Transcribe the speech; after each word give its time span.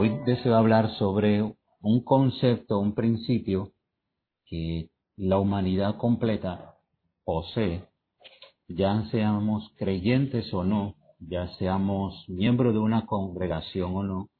Hoy 0.00 0.18
deseo 0.24 0.56
hablar 0.56 0.96
sobre 0.96 1.42
un 1.82 2.02
concepto, 2.04 2.78
un 2.78 2.94
principio 2.94 3.72
que 4.46 4.88
la 5.18 5.36
humanidad 5.38 5.98
completa 5.98 6.78
posee, 7.22 7.84
ya 8.66 9.04
seamos 9.10 9.70
creyentes 9.76 10.54
o 10.54 10.64
no, 10.64 10.94
ya 11.18 11.48
seamos 11.58 12.26
miembros 12.30 12.72
de 12.72 12.78
una 12.78 13.04
congregación 13.04 13.94
o 13.94 14.02
no, 14.02 14.30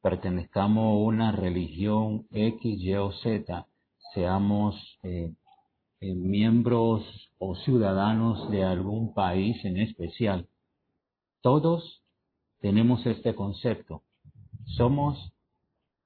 pertenezcamos 0.00 0.86
a 0.86 1.04
una 1.04 1.32
religión 1.32 2.26
X, 2.30 2.80
Y 2.80 2.94
o 2.94 3.12
Z, 3.12 3.66
seamos 4.14 4.74
eh, 5.02 5.34
eh, 6.00 6.14
miembros 6.14 7.04
o 7.36 7.56
ciudadanos 7.56 8.50
de 8.50 8.64
algún 8.64 9.12
país 9.12 9.62
en 9.66 9.80
especial, 9.80 10.48
todos 11.42 12.02
tenemos 12.62 13.04
este 13.04 13.34
concepto. 13.34 14.02
Somos 14.76 15.32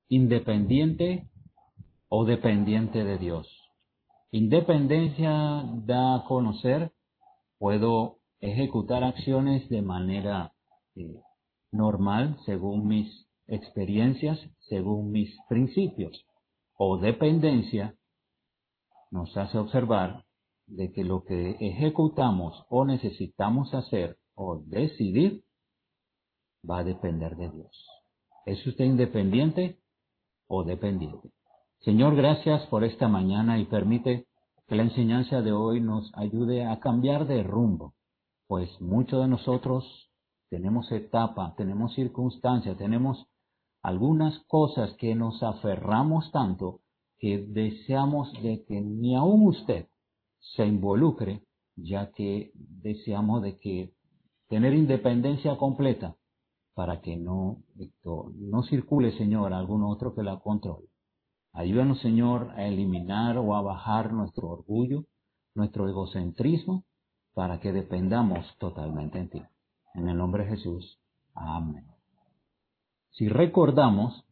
independiente 0.09 1.28
o 2.09 2.24
dependiente 2.24 3.05
de 3.05 3.18
Dios. 3.18 3.46
Independencia 4.30 5.62
da 5.86 6.16
a 6.16 6.24
conocer, 6.24 6.92
puedo 7.58 8.19
ejecutar 8.41 9.05
acciones 9.05 9.69
de 9.69 9.82
manera 9.82 10.52
eh, 10.96 11.20
normal 11.72 12.36
según 12.46 12.86
mis 12.86 13.28
experiencias, 13.46 14.38
según 14.60 15.10
mis 15.12 15.30
principios. 15.48 16.27
O 16.77 16.98
dependencia 16.98 17.94
nos 19.10 19.36
hace 19.36 19.58
observar 19.58 20.24
de 20.66 20.91
que 20.92 21.05
lo 21.05 21.24
que 21.24 21.56
ejecutamos 21.60 22.64
o 22.69 22.84
necesitamos 22.84 23.72
hacer 23.74 24.19
o 24.34 24.58
decidir 24.66 25.44
va 26.69 26.78
a 26.78 26.84
depender 26.84 27.36
de 27.36 27.50
Dios. 27.50 27.94
¿Es 28.47 28.67
usted 28.67 28.84
independiente 28.84 29.78
o 30.48 30.64
dependiente? 30.64 31.31
Señor, 31.81 32.14
gracias 32.14 32.67
por 32.67 32.84
esta 32.84 33.09
mañana 33.09 33.59
y 33.59 33.64
permite 33.64 34.27
que 34.67 34.75
la 34.75 34.83
enseñanza 34.83 35.41
de 35.41 35.53
hoy 35.53 35.81
nos 35.81 36.12
ayude 36.14 36.67
a 36.67 36.78
cambiar 36.78 37.27
de 37.27 37.42
rumbo, 37.42 37.95
pues 38.47 38.69
muchos 38.83 39.22
de 39.22 39.28
nosotros 39.28 40.11
tenemos 40.50 40.92
etapa, 40.92 41.55
tenemos 41.56 41.95
circunstancias, 41.95 42.77
tenemos 42.77 43.27
algunas 43.83 44.39
cosas 44.47 44.92
que 44.98 45.15
nos 45.15 45.42
aferramos 45.42 46.31
tanto 46.31 46.81
que 47.19 47.39
deseamos 47.39 48.31
de 48.42 48.62
que 48.67 48.81
ni 48.81 49.17
aún 49.17 49.47
usted 49.47 49.89
se 50.39 50.67
involucre, 50.67 51.42
ya 51.77 52.12
que 52.12 52.53
deseamos 52.55 53.42
de 53.42 53.59
que 53.59 53.95
tener 54.48 54.75
independencia 54.75 55.56
completa 55.56 56.17
para 56.75 57.00
que 57.00 57.17
no, 57.17 57.62
no 58.34 58.62
circule, 58.64 59.17
Señor, 59.17 59.53
algún 59.53 59.84
otro 59.84 60.14
que 60.14 60.22
la 60.22 60.39
controle. 60.41 60.89
Ayúdanos, 61.53 62.00
Señor, 62.00 62.50
a 62.56 62.66
eliminar 62.66 63.39
o 63.39 63.55
a 63.55 63.62
bajar 63.62 64.12
nuestro 64.12 64.48
orgullo, 64.48 65.05
nuestro 65.55 65.89
egocentrismo, 65.89 66.84
para 67.33 67.61
que 67.61 67.72
dependamos 67.72 68.44
totalmente 68.58 69.19
en 69.19 69.31
ti. 69.31 69.42
En 69.94 70.08
el 70.08 70.16
nombre 70.16 70.44
de 70.44 70.50
Jesús. 70.50 70.98
Amén. 71.34 71.86
Si 73.11 73.28
recordamos, 73.28 74.25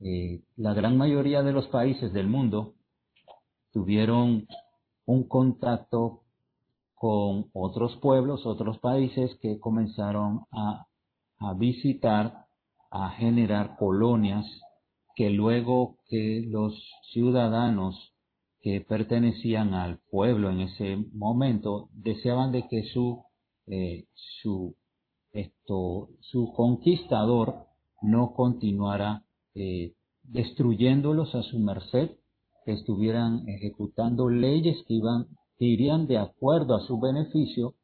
eh, 0.00 0.44
la 0.56 0.74
gran 0.74 0.96
mayoría 0.96 1.42
de 1.42 1.52
los 1.52 1.66
países 1.66 2.12
del 2.12 2.28
mundo 2.28 2.74
tuvieron 3.72 4.46
un 5.04 5.24
contacto 5.26 6.22
con 6.94 7.50
otros 7.52 7.96
pueblos, 7.96 8.46
otros 8.46 8.78
países 8.78 9.36
que 9.40 9.58
comenzaron 9.58 10.46
a, 10.52 10.87
a 11.40 11.54
visitar, 11.54 12.46
a 12.90 13.10
generar 13.10 13.76
colonias 13.76 14.46
que 15.14 15.30
luego 15.30 15.98
que 16.08 16.44
los 16.46 16.74
ciudadanos 17.12 18.14
que 18.60 18.80
pertenecían 18.80 19.74
al 19.74 19.98
pueblo 20.10 20.50
en 20.50 20.60
ese 20.60 20.96
momento 21.12 21.88
deseaban 21.92 22.52
de 22.52 22.66
que 22.68 22.84
su 22.84 23.24
eh, 23.66 24.06
su 24.14 24.74
esto 25.32 26.08
su 26.20 26.52
conquistador 26.54 27.66
no 28.02 28.32
continuara 28.34 29.24
eh, 29.54 29.94
destruyéndolos 30.22 31.34
a 31.34 31.42
su 31.42 31.58
merced, 31.58 32.10
que 32.64 32.72
estuvieran 32.72 33.48
ejecutando 33.48 34.28
leyes 34.28 34.76
que, 34.86 34.94
iban, 34.94 35.26
que 35.58 35.64
irían 35.64 36.06
de 36.06 36.18
acuerdo 36.18 36.74
a 36.74 36.86
su 36.86 37.00
beneficio, 37.00 37.74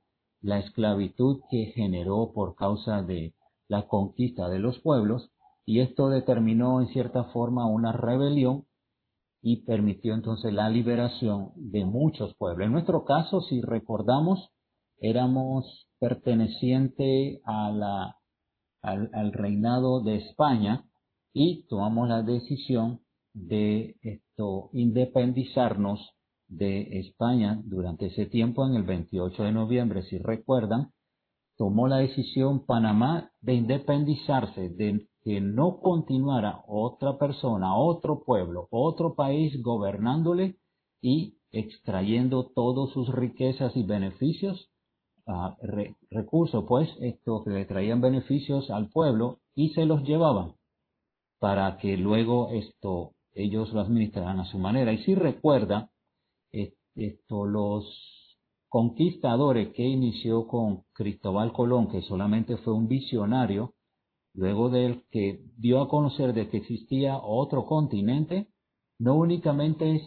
la 0.42 0.58
esclavitud 0.58 1.40
que 1.50 1.72
generó 1.74 2.32
por 2.34 2.54
causa 2.54 3.02
de 3.02 3.32
la 3.68 3.86
conquista 3.86 4.48
de 4.48 4.58
los 4.58 4.78
pueblos, 4.80 5.30
y 5.66 5.80
esto 5.80 6.08
determinó 6.08 6.80
en 6.80 6.88
cierta 6.88 7.24
forma 7.24 7.66
una 7.66 7.92
rebelión 7.92 8.66
y 9.40 9.64
permitió 9.64 10.14
entonces 10.14 10.52
la 10.52 10.68
liberación 10.70 11.52
de 11.56 11.84
muchos 11.84 12.34
pueblos. 12.36 12.66
En 12.66 12.72
nuestro 12.72 13.04
caso, 13.04 13.40
si 13.42 13.60
recordamos, 13.60 14.50
éramos 14.98 15.88
pertenecientes 15.98 17.40
a 17.44 17.70
la, 17.70 18.18
al, 18.82 19.10
al 19.12 19.32
reinado 19.32 20.02
de 20.02 20.16
España, 20.16 20.84
y 21.34 21.66
tomamos 21.66 22.08
la 22.08 22.22
decisión 22.22 23.00
de 23.34 23.96
esto 24.02 24.70
independizarnos 24.72 26.14
de 26.46 27.00
España 27.00 27.60
durante 27.64 28.06
ese 28.06 28.26
tiempo 28.26 28.64
en 28.66 28.76
el 28.76 28.84
28 28.84 29.42
de 29.42 29.52
noviembre, 29.52 30.04
si 30.04 30.18
recuerdan, 30.18 30.92
tomó 31.56 31.88
la 31.88 31.98
decisión 31.98 32.64
Panamá 32.66 33.30
de 33.40 33.54
independizarse, 33.54 34.68
de 34.70 35.06
que 35.22 35.40
no 35.40 35.80
continuara 35.80 36.62
otra 36.66 37.18
persona, 37.18 37.76
otro 37.76 38.24
pueblo, 38.24 38.68
otro 38.70 39.14
país 39.14 39.62
gobernándole 39.62 40.56
y 41.00 41.38
extrayendo 41.50 42.50
todas 42.54 42.92
sus 42.92 43.08
riquezas 43.08 43.76
y 43.76 43.82
beneficios, 43.84 44.70
uh, 45.26 45.54
recursos, 46.10 46.64
pues, 46.68 46.90
esto 47.00 47.42
que 47.44 47.50
le 47.50 47.64
traían 47.64 48.00
beneficios 48.00 48.70
al 48.70 48.90
pueblo 48.90 49.38
y 49.54 49.70
se 49.70 49.86
los 49.86 50.02
llevaban 50.02 50.54
para 51.38 51.76
que 51.78 51.96
luego 51.96 52.50
esto 52.50 53.12
ellos 53.34 53.72
lo 53.72 53.80
administraran 53.80 54.40
a 54.40 54.46
su 54.46 54.58
manera. 54.58 54.92
Y 54.92 55.04
si 55.04 55.14
recuerda, 55.14 55.90
esto, 56.96 57.44
los 57.46 58.13
conquistadores 58.74 59.68
que 59.72 59.84
inició 59.84 60.48
con 60.48 60.82
Cristóbal 60.94 61.52
Colón, 61.52 61.86
que 61.86 62.02
solamente 62.02 62.56
fue 62.56 62.72
un 62.72 62.88
visionario, 62.88 63.74
luego 64.34 64.68
del 64.68 65.04
que 65.12 65.44
dio 65.56 65.80
a 65.80 65.88
conocer 65.88 66.32
de 66.34 66.48
que 66.48 66.56
existía 66.56 67.16
otro 67.18 67.66
continente, 67.66 68.48
no 68.98 69.14
únicamente 69.14 70.02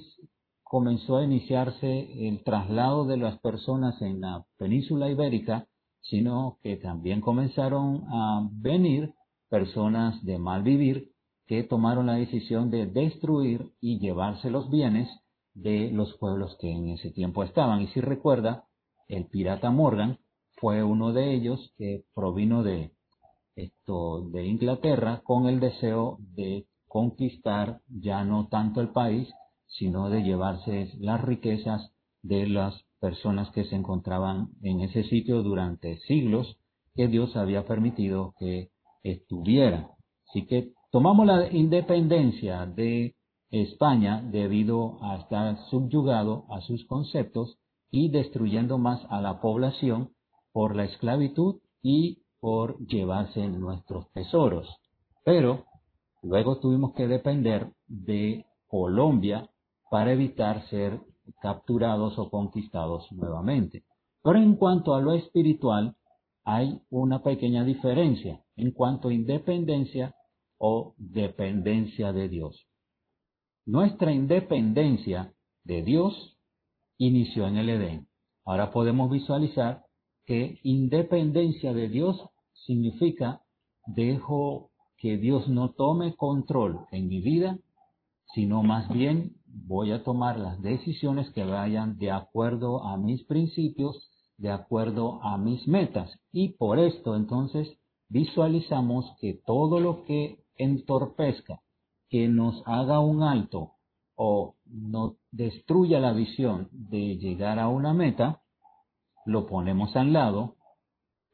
comenzó 0.64 1.16
a 1.16 1.24
iniciarse 1.24 2.28
el 2.28 2.44
traslado 2.44 3.06
de 3.06 3.16
las 3.16 3.40
personas 3.40 4.02
en 4.02 4.20
la 4.20 4.46
península 4.58 5.10
ibérica, 5.10 5.66
sino 6.02 6.58
que 6.62 6.76
también 6.76 7.22
comenzaron 7.22 8.04
a 8.10 8.50
venir 8.52 9.14
personas 9.50 10.22
de 10.26 10.40
mal 10.40 10.64
vivir 10.64 11.14
que 11.46 11.64
tomaron 11.64 12.08
la 12.08 12.16
decisión 12.16 12.70
de 12.70 12.86
destruir 12.86 13.72
y 13.80 14.00
llevarse 14.00 14.50
los 14.50 14.70
bienes 14.70 15.08
de 15.58 15.92
los 15.92 16.14
pueblos 16.18 16.56
que 16.60 16.72
en 16.72 16.90
ese 16.90 17.12
tiempo 17.12 17.44
estaban. 17.44 17.82
Y 17.82 17.88
si 17.88 18.02
recuerda, 18.02 18.66
el 19.08 19.26
pirata 19.26 19.70
Morgan 19.72 20.20
fue 20.60 20.84
uno 20.84 21.14
de 21.14 21.34
ellos 21.34 21.74
que 21.78 22.04
provino 22.14 22.64
de 22.64 22.92
esto 23.56 24.22
de 24.30 24.46
Inglaterra 24.46 25.22
con 25.24 25.48
el 25.48 25.60
deseo 25.60 26.18
de 26.20 26.68
conquistar 26.88 27.82
ya 27.88 28.24
no 28.24 28.48
tanto 28.48 28.82
el 28.82 28.90
país, 28.90 29.30
sino 29.68 30.10
de 30.10 30.24
llevarse 30.24 30.92
las 31.00 31.22
riquezas 31.22 31.92
de 32.22 32.48
las 32.48 32.86
personas 33.00 33.52
que 33.52 33.66
se 33.66 33.76
encontraban 33.76 34.50
en 34.62 34.82
ese 34.82 35.04
sitio 35.04 35.44
durante 35.44 35.98
siglos 36.00 36.58
que 36.96 37.08
Dios 37.08 37.36
había 37.36 37.66
permitido 37.66 38.34
que 38.40 38.70
estuvieran. 39.04 39.90
Así 40.28 40.46
que 40.46 40.74
Tomamos 40.90 41.28
la 41.28 41.52
independencia 41.52 42.66
de 42.66 43.17
España 43.52 44.22
debido 44.22 44.98
a 45.04 45.18
estar 45.18 45.58
subyugado 45.70 46.46
a 46.50 46.62
sus 46.62 46.86
conceptos 46.86 47.58
y 47.90 48.10
destruyendo 48.10 48.78
más 48.78 49.06
a 49.10 49.22
la 49.22 49.40
población 49.40 50.12
por 50.52 50.76
la 50.76 50.86
esclavitud 50.86 51.62
y 51.82 52.24
por 52.40 52.78
llevarse 52.86 53.48
nuestros 53.48 54.12
tesoros. 54.12 54.68
Pero 55.24 55.66
luego 56.22 56.60
tuvimos 56.60 56.94
que 56.94 57.08
depender 57.08 57.72
de 57.88 58.46
Colombia 58.68 59.50
para 59.90 60.12
evitar 60.12 60.68
ser 60.70 61.00
capturados 61.42 62.18
o 62.20 62.30
conquistados 62.30 63.12
nuevamente. 63.12 63.84
Pero 64.24 64.40
en 64.40 64.56
cuanto 64.56 64.94
a 64.94 65.02
lo 65.02 65.14
espiritual, 65.14 65.96
hay 66.44 66.82
una 66.90 67.24
pequeña 67.24 67.64
diferencia. 67.64 68.42
En 68.56 68.72
cuanto 68.72 69.10
a 69.10 69.14
independencia, 69.14 70.14
o 70.58 70.96
dependencia 70.98 72.12
de 72.14 72.30
Dios. 72.30 72.68
Nuestra 73.68 74.14
independencia 74.14 75.34
de 75.66 75.84
Dios 75.84 76.38
inició 76.98 77.50
en 77.50 77.58
el 77.58 77.68
Edén. 77.68 78.08
Ahora 78.46 78.72
podemos 78.72 79.12
visualizar 79.12 79.84
que 80.26 80.58
independencia 80.64 81.74
de 81.74 81.90
Dios 81.90 82.18
significa 82.54 83.42
dejo 83.86 84.72
que 84.96 85.18
Dios 85.18 85.50
no 85.50 85.72
tome 85.74 86.16
control 86.16 86.86
en 86.92 87.10
mi 87.10 87.20
vida, 87.20 87.60
sino 88.34 88.64
más 88.64 88.88
bien 88.88 89.36
voy 89.46 89.92
a 89.92 90.02
tomar 90.02 90.40
las 90.40 90.62
decisiones 90.62 91.30
que 91.32 91.44
vayan 91.44 91.98
de 91.98 92.12
acuerdo 92.12 92.86
a 92.86 92.96
mis 92.96 93.26
principios, 93.26 94.10
de 94.38 94.50
acuerdo 94.50 95.22
a 95.24 95.38
mis 95.38 95.68
metas. 95.68 96.18
Y 96.32 96.54
por 96.54 96.80
esto 96.80 97.18
entonces 97.18 97.68
visualizamos 98.08 99.12
que 99.20 99.42
todo 99.46 99.82
lo 99.82 100.06
que 100.06 100.46
entorpezca, 100.56 101.60
que 102.10 102.28
nos 102.28 102.64
haga 102.66 103.00
un 103.00 103.24
alto 103.24 103.74
o 104.16 104.56
nos 104.66 105.14
destruya 105.32 106.00
la 106.00 106.14
visión 106.14 106.70
de 106.72 107.18
llegar 107.18 107.60
a 107.60 107.70
una 107.70 107.94
meta, 107.94 108.42
lo 109.26 109.46
ponemos 109.46 109.96
al 109.96 110.14
lado, 110.14 110.56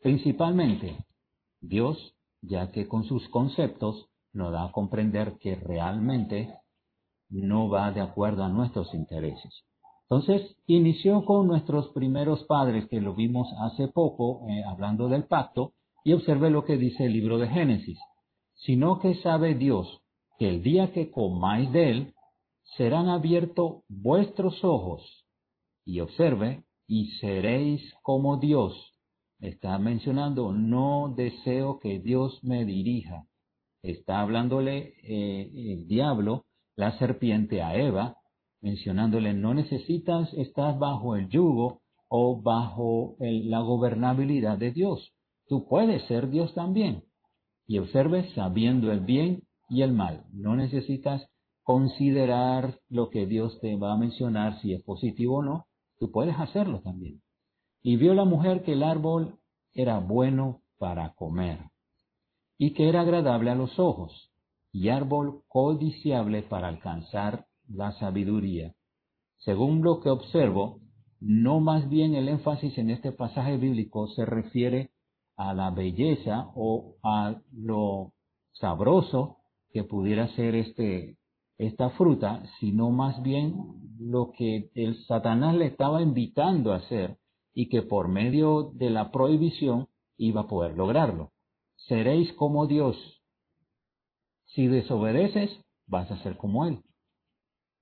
principalmente 0.02 1.06
Dios, 1.62 2.16
ya 2.42 2.72
que 2.72 2.88
con 2.88 3.06
sus 3.06 3.30
conceptos 3.30 4.10
nos 4.34 4.52
da 4.52 4.66
a 4.66 4.72
comprender 4.72 5.38
que 5.40 5.56
realmente 5.56 6.54
no 7.30 7.70
va 7.70 7.92
de 7.92 8.02
acuerdo 8.02 8.44
a 8.44 8.50
nuestros 8.50 8.94
intereses. 8.94 9.64
Entonces, 10.10 10.56
inició 10.68 11.24
con 11.26 11.48
nuestros 11.48 11.90
primeros 11.90 12.44
padres, 12.44 12.88
que 12.90 13.00
lo 13.02 13.16
vimos 13.16 13.48
hace 13.62 13.88
poco, 13.88 14.48
eh, 14.50 14.64
hablando 14.64 15.08
del 15.08 15.24
pacto, 15.26 15.74
y 16.04 16.14
observe 16.14 16.50
lo 16.50 16.66
que 16.66 16.78
dice 16.78 17.06
el 17.06 17.14
libro 17.14 17.38
de 17.38 17.48
Génesis. 17.48 18.00
Sino 18.54 19.00
que 19.00 19.16
sabe 19.16 19.56
Dios 19.56 20.03
que 20.38 20.50
el 20.50 20.64
día 20.64 20.92
que 20.92 21.12
comáis 21.12 21.72
de 21.72 21.90
él, 21.90 22.14
serán 22.78 23.10
abiertos 23.10 23.84
vuestros 23.88 24.64
ojos. 24.64 25.26
Y 25.86 26.00
observe, 26.00 26.64
y 26.88 27.12
seréis 27.20 27.94
como 28.02 28.38
Dios. 28.38 28.74
Está 29.40 29.78
mencionando, 29.78 30.54
no 30.54 31.14
deseo 31.16 31.80
que 31.80 32.00
Dios 32.00 32.40
me 32.44 32.66
dirija. 32.66 33.26
Está 33.82 34.22
hablándole 34.22 34.94
eh, 35.04 35.52
el 35.74 35.88
diablo 35.88 36.46
la 36.76 36.98
serpiente 36.98 37.62
a 37.62 37.76
Eva, 37.76 38.18
mencionándole, 38.62 39.34
no 39.34 39.54
necesitas 39.54 40.34
estar 40.34 40.80
bajo 40.80 41.16
el 41.16 41.30
yugo 41.30 41.82
o 42.08 42.42
bajo 42.42 43.16
la 43.20 43.60
gobernabilidad 43.60 44.58
de 44.58 44.72
Dios. 44.72 45.14
Tú 45.48 45.68
puedes 45.68 46.04
ser 46.08 46.30
Dios 46.30 46.54
también. 46.54 47.04
Y 47.68 47.78
observes 47.80 48.32
sabiendo 48.34 48.92
el 48.92 49.02
bien 49.02 49.44
y 49.70 49.82
el 49.82 49.94
mal. 49.94 50.26
No 50.32 50.56
necesitas 50.56 51.28
considerar 51.64 52.80
lo 52.90 53.10
que 53.10 53.26
Dios 53.26 53.60
te 53.62 53.76
va 53.76 53.94
a 53.94 53.98
mencionar, 53.98 54.60
si 54.62 54.74
es 54.74 54.84
positivo 54.84 55.38
o 55.38 55.44
no. 55.44 55.66
Tú 55.98 56.12
puedes 56.12 56.38
hacerlo 56.38 56.82
también. 56.82 57.22
Y 57.82 57.98
vio 57.98 58.14
la 58.14 58.26
mujer 58.26 58.64
que 58.64 58.74
el 58.74 58.84
árbol 58.84 59.40
era 59.74 60.00
bueno 60.00 60.62
para 60.78 61.14
comer 61.14 61.60
y 62.58 62.74
que 62.74 62.88
era 62.88 63.02
agradable 63.02 63.50
a 63.50 63.56
los 63.56 63.80
ojos 63.80 64.32
y 64.72 64.90
árbol 64.90 65.44
codiciable 65.48 66.44
para 66.44 66.68
alcanzar 66.68 67.46
la 67.68 67.92
sabiduría. 67.94 68.74
Según 69.38 69.82
lo 69.82 70.00
que 70.00 70.10
observo, 70.10 70.80
no 71.20 71.60
más 71.60 71.90
bien 71.90 72.16
el 72.16 72.28
énfasis 72.28 72.78
en 72.78 72.90
este 72.90 73.12
pasaje 73.12 73.58
bíblico 73.58 74.08
se 74.10 74.26
refiere 74.26 74.92
a 75.36 75.54
la 75.54 75.72
belleza 75.72 76.52
o 76.56 76.96
a 77.04 77.36
lo 77.52 78.14
sabroso 78.52 79.43
que 79.74 79.84
pudiera 79.84 80.28
ser 80.36 80.56
este, 80.56 81.18
esta 81.58 81.90
fruta, 81.92 82.44
sino 82.60 82.92
más 82.92 83.22
bien 83.24 83.56
lo 84.00 84.32
que 84.32 84.70
el 84.76 85.04
Satanás 85.06 85.56
le 85.56 85.66
estaba 85.66 86.02
invitando 86.02 86.72
a 86.72 86.78
hacer 86.78 87.18
y 87.54 87.70
que 87.70 87.82
por 87.82 88.08
medio 88.08 88.72
de 88.76 88.92
la 88.92 89.12
prohibición 89.12 89.88
iba 90.16 90.42
a 90.42 90.48
poder 90.48 90.78
lograrlo. 90.78 91.32
Seréis 91.76 92.32
como 92.34 92.68
Dios, 92.68 92.96
si 94.46 94.68
desobedeces, 94.68 95.50
vas 95.88 96.10
a 96.12 96.22
ser 96.22 96.38
como 96.38 96.66
Él. 96.66 96.84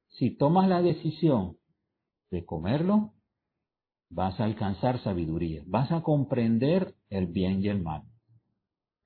Si 0.07 0.35
tomas 0.35 0.69
la 0.69 0.81
decisión 0.81 1.57
de 2.31 2.45
comerlo, 2.45 3.13
vas 4.09 4.39
a 4.39 4.45
alcanzar 4.45 5.03
sabiduría, 5.03 5.63
vas 5.67 5.91
a 5.91 6.03
comprender 6.03 6.95
el 7.09 7.27
bien 7.27 7.63
y 7.63 7.67
el 7.67 7.81
mal. 7.81 8.03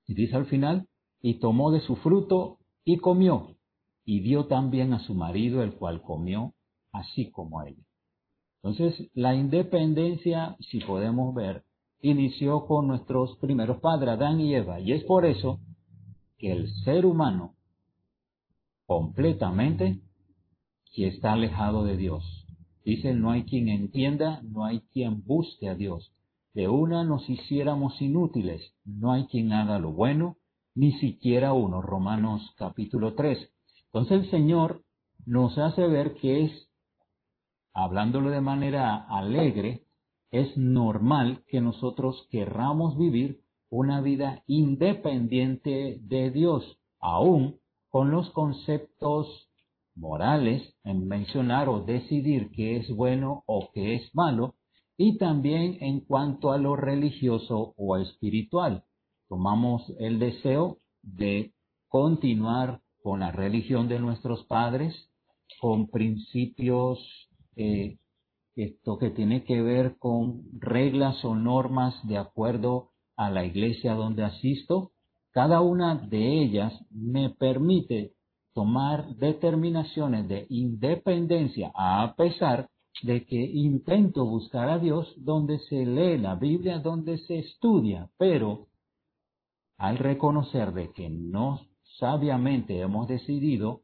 Y 0.05 0.13
dice 0.13 0.35
al 0.35 0.45
final, 0.45 0.87
y 1.21 1.39
tomó 1.39 1.71
de 1.71 1.81
su 1.81 1.95
fruto 1.95 2.59
y 2.85 2.97
comió, 2.97 3.57
y 4.05 4.19
dio 4.19 4.45
también 4.45 4.93
a 4.93 4.99
su 4.99 5.15
marido, 5.15 5.63
el 5.63 5.73
cual 5.73 6.03
comió, 6.03 6.53
así 6.91 7.31
como 7.31 7.63
él. 7.63 7.75
Entonces, 8.63 9.09
la 9.13 9.35
independencia, 9.35 10.55
si 10.59 10.79
podemos 10.79 11.33
ver, 11.33 11.63
inició 12.01 12.65
con 12.67 12.87
nuestros 12.87 13.35
primeros 13.37 13.79
padres, 13.79 14.09
Adán 14.09 14.39
y 14.39 14.53
Eva, 14.53 14.79
y 14.79 14.91
es 14.91 15.03
por 15.03 15.25
eso 15.25 15.59
que 16.37 16.51
el 16.51 16.71
ser 16.83 17.05
humano 17.05 17.55
completamente 18.85 19.99
que 20.93 21.07
está 21.07 21.33
alejado 21.33 21.83
de 21.83 21.97
Dios. 21.97 22.45
Dice, 22.83 23.13
no 23.15 23.31
hay 23.31 23.43
quien 23.43 23.67
entienda, 23.67 24.41
no 24.43 24.63
hay 24.63 24.81
quien 24.93 25.23
busque 25.25 25.67
a 25.67 25.75
Dios. 25.75 26.11
De 26.53 26.67
una 26.67 27.03
nos 27.03 27.27
hiciéramos 27.29 27.99
inútiles, 28.01 28.73
no 28.85 29.11
hay 29.11 29.25
quien 29.25 29.51
haga 29.51 29.79
lo 29.79 29.91
bueno, 29.91 30.37
ni 30.75 30.91
siquiera 30.99 31.53
uno. 31.53 31.81
Romanos 31.81 32.53
capítulo 32.57 33.15
3. 33.15 33.49
Entonces 33.85 34.25
el 34.25 34.29
Señor 34.29 34.83
nos 35.25 35.57
hace 35.57 35.87
ver 35.87 36.15
que 36.15 36.45
es, 36.45 36.69
hablándolo 37.73 38.29
de 38.29 38.41
manera 38.41 39.05
alegre, 39.09 39.85
es 40.31 40.55
normal 40.57 41.43
que 41.47 41.61
nosotros 41.61 42.27
querramos 42.29 42.97
vivir 42.97 43.41
una 43.69 44.01
vida 44.01 44.43
independiente 44.47 45.97
de 46.01 46.31
Dios, 46.31 46.77
aún 46.99 47.59
con 47.89 48.11
los 48.11 48.29
conceptos 48.31 49.49
morales 49.95 50.75
en 50.83 51.07
mencionar 51.07 51.69
o 51.69 51.81
decidir 51.81 52.51
qué 52.51 52.77
es 52.77 52.93
bueno 52.93 53.43
o 53.47 53.69
qué 53.73 53.95
es 53.95 54.13
malo, 54.13 54.55
y 54.97 55.17
también 55.17 55.77
en 55.81 56.01
cuanto 56.01 56.51
a 56.51 56.57
lo 56.57 56.75
religioso 56.75 57.73
o 57.77 57.97
espiritual. 57.97 58.83
Tomamos 59.35 59.83
el 59.99 60.17
deseo 60.17 60.77
de 61.03 61.51
continuar 61.89 62.79
con 63.03 63.19
la 63.19 63.33
religión 63.33 63.89
de 63.89 63.99
nuestros 63.99 64.45
padres, 64.45 64.95
con 65.59 65.89
principios, 65.89 66.99
eh, 67.57 67.97
esto 68.55 68.97
que 68.97 69.09
tiene 69.09 69.43
que 69.43 69.61
ver 69.61 69.97
con 69.99 70.45
reglas 70.57 71.25
o 71.25 71.35
normas 71.35 71.95
de 72.07 72.17
acuerdo 72.17 72.91
a 73.17 73.29
la 73.29 73.43
iglesia 73.43 73.93
donde 73.93 74.23
asisto, 74.23 74.93
cada 75.31 75.59
una 75.59 75.95
de 75.95 76.41
ellas 76.41 76.73
me 76.89 77.29
permite 77.29 78.13
tomar 78.53 79.17
determinaciones 79.17 80.29
de 80.29 80.45
independencia 80.47 81.73
a 81.75 82.15
pesar 82.15 82.69
de 83.03 83.25
que 83.25 83.35
intento 83.35 84.25
buscar 84.25 84.69
a 84.69 84.79
Dios 84.79 85.13
donde 85.17 85.59
se 85.59 85.85
lee 85.85 86.17
la 86.19 86.35
Biblia, 86.35 86.79
donde 86.79 87.17
se 87.17 87.39
estudia, 87.39 88.09
pero 88.17 88.67
al 89.77 89.97
reconocer 89.97 90.73
de 90.73 90.91
que 90.91 91.09
no 91.09 91.61
sabiamente 91.99 92.79
hemos 92.79 93.07
decidido 93.07 93.81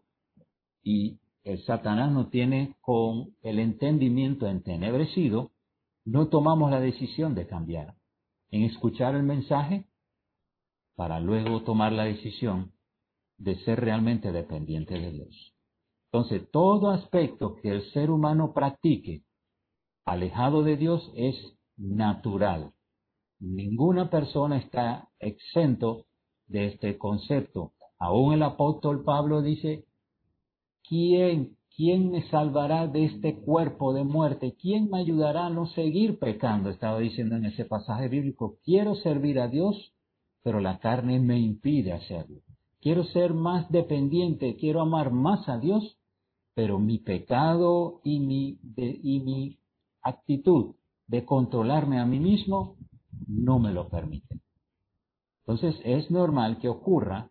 y 0.84 1.20
el 1.44 1.64
Satanás 1.66 2.12
no 2.12 2.30
tiene 2.30 2.76
con 2.82 3.36
el 3.42 3.60
entendimiento 3.60 4.48
entenebrecido, 4.48 5.52
no 6.06 6.28
tomamos 6.28 6.72
la 6.72 6.80
decisión 6.80 7.36
de 7.36 7.48
cambiar. 7.48 7.96
En 8.50 8.64
escuchar 8.64 9.16
el 9.16 9.24
mensaje, 9.24 9.86
para 10.96 11.20
luego 11.20 11.64
tomar 11.64 11.92
la 11.94 12.04
decisión 12.04 12.74
de 13.38 13.56
ser 13.64 13.80
realmente 13.80 14.32
dependiente 14.32 15.00
de 15.00 15.12
Dios. 15.12 15.56
Entonces, 16.12 16.50
todo 16.52 16.92
aspecto 16.92 17.56
que 17.56 17.70
el 17.70 17.92
ser 17.92 18.12
humano 18.12 18.54
practique 18.54 19.24
alejado 20.06 20.64
de 20.64 20.78
Dios 20.78 21.12
es 21.16 21.36
natural. 21.78 22.74
Ninguna 23.42 24.10
persona 24.10 24.58
está 24.58 25.10
exento 25.20 26.06
de 26.48 26.68
este 26.68 26.98
concepto. 26.98 27.74
Aún 28.00 28.34
el 28.34 28.44
apóstol 28.44 29.04
Pablo 29.04 29.42
dice, 29.42 29.86
¿quién, 30.88 31.58
me 32.12 32.30
salvará 32.30 32.88
de 32.88 33.06
este 33.06 33.42
cuerpo 33.42 33.94
de 33.94 34.04
muerte? 34.04 34.56
¿Quién 34.62 34.90
me 34.90 35.00
ayudará 35.00 35.48
a 35.48 35.50
no 35.50 35.66
seguir 35.68 36.20
pecando? 36.20 36.70
Estaba 36.70 37.00
diciendo 37.00 37.36
en 37.36 37.46
ese 37.46 37.66
pasaje 37.66 38.08
bíblico, 38.08 38.58
quiero 38.64 38.96
servir 38.96 39.40
a 39.40 39.48
Dios 39.48 39.92
pero 40.44 40.60
la 40.60 40.80
carne 40.80 41.20
me 41.20 41.40
impide 41.40 41.94
hacerlo. 41.94 42.42
Quiero 42.82 43.04
ser 43.06 43.34
más 43.34 43.70
dependiente, 43.72 44.56
quiero 44.56 44.82
amar 44.82 45.12
más 45.12 45.48
a 45.48 45.60
Dios, 45.60 45.98
pero 46.56 46.80
mi 46.80 46.98
pecado 46.98 48.02
y 48.04 48.20
mi 48.20 49.60
actitud 50.02 50.76
de 51.08 51.26
controlarme 51.26 52.00
a 52.00 52.06
mí 52.06 52.20
mismo 52.20 52.76
no 53.32 53.60
me 53.60 53.72
lo 53.72 53.90
permiten. 53.90 54.42
Entonces 55.42 55.80
es 55.84 56.12
normal 56.12 56.60
que 56.60 56.70
ocurra, 56.70 57.30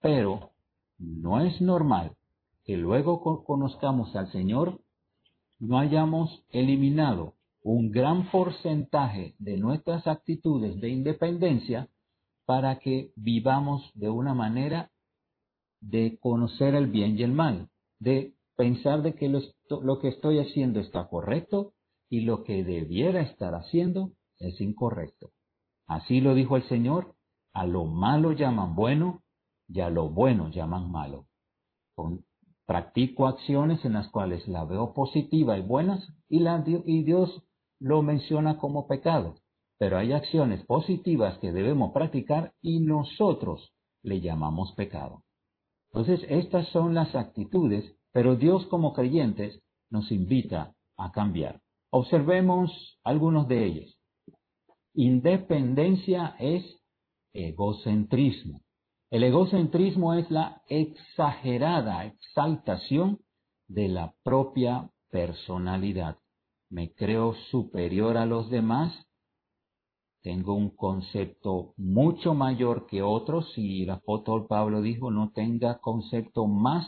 pero 0.00 0.50
no 0.98 1.40
es 1.40 1.60
normal 1.60 2.12
que 2.64 2.76
luego 2.76 3.44
conozcamos 3.44 4.14
al 4.14 4.30
Señor, 4.30 4.80
no 5.58 5.78
hayamos 5.78 6.44
eliminado 6.50 7.34
un 7.62 7.90
gran 7.90 8.30
porcentaje 8.30 9.34
de 9.38 9.56
nuestras 9.56 10.06
actitudes 10.06 10.80
de 10.80 10.88
independencia 10.88 11.88
para 12.46 12.78
que 12.78 13.12
vivamos 13.16 13.90
de 13.94 14.08
una 14.08 14.34
manera 14.34 14.90
de 15.80 16.18
conocer 16.20 16.74
el 16.74 16.86
bien 16.86 17.18
y 17.18 17.22
el 17.22 17.32
mal, 17.32 17.68
de 17.98 18.34
pensar 18.56 19.02
de 19.02 19.14
que 19.14 19.28
lo, 19.28 19.40
lo 19.82 19.98
que 19.98 20.08
estoy 20.08 20.38
haciendo 20.38 20.80
está 20.80 21.08
correcto 21.08 21.72
y 22.08 22.20
lo 22.20 22.44
que 22.44 22.64
debiera 22.64 23.20
estar 23.22 23.54
haciendo 23.54 24.12
es 24.40 24.60
incorrecto. 24.60 25.30
Así 25.86 26.20
lo 26.20 26.34
dijo 26.34 26.56
el 26.56 26.68
Señor, 26.68 27.14
a 27.52 27.66
lo 27.66 27.84
malo 27.84 28.32
llaman 28.32 28.74
bueno 28.74 29.22
y 29.68 29.80
a 29.80 29.90
lo 29.90 30.08
bueno 30.08 30.48
llaman 30.50 30.90
malo. 30.90 31.26
Practico 32.66 33.26
acciones 33.26 33.84
en 33.84 33.94
las 33.94 34.08
cuales 34.08 34.46
la 34.48 34.64
veo 34.64 34.94
positiva 34.94 35.58
y 35.58 35.62
buenas 35.62 36.08
y, 36.28 36.42
y 36.86 37.02
Dios 37.02 37.42
lo 37.80 38.02
menciona 38.02 38.58
como 38.58 38.86
pecado. 38.86 39.36
Pero 39.78 39.98
hay 39.98 40.12
acciones 40.12 40.64
positivas 40.66 41.38
que 41.38 41.52
debemos 41.52 41.92
practicar 41.92 42.52
y 42.60 42.80
nosotros 42.80 43.72
le 44.02 44.20
llamamos 44.20 44.72
pecado. 44.72 45.24
Entonces, 45.92 46.24
estas 46.28 46.68
son 46.68 46.94
las 46.94 47.14
actitudes, 47.14 47.96
pero 48.12 48.36
Dios 48.36 48.66
como 48.66 48.92
creyentes 48.92 49.60
nos 49.90 50.12
invita 50.12 50.74
a 50.96 51.10
cambiar. 51.10 51.60
Observemos 51.90 53.00
algunos 53.02 53.48
de 53.48 53.64
ellos. 53.64 53.99
Independencia 54.94 56.34
es 56.38 56.64
egocentrismo. 57.32 58.62
El 59.10 59.24
egocentrismo 59.24 60.14
es 60.14 60.30
la 60.30 60.62
exagerada 60.68 62.06
exaltación 62.06 63.20
de 63.68 63.88
la 63.88 64.14
propia 64.22 64.90
personalidad. 65.10 66.18
Me 66.70 66.92
creo 66.92 67.34
superior 67.50 68.16
a 68.16 68.26
los 68.26 68.50
demás, 68.50 68.92
tengo 70.22 70.54
un 70.54 70.70
concepto 70.70 71.72
mucho 71.76 72.34
mayor 72.34 72.86
que 72.86 73.02
otros 73.02 73.56
y 73.56 73.84
el 73.84 73.90
apóstol 73.90 74.46
Pablo 74.46 74.82
dijo 74.82 75.10
no 75.10 75.32
tenga 75.32 75.78
concepto 75.78 76.46
más 76.46 76.86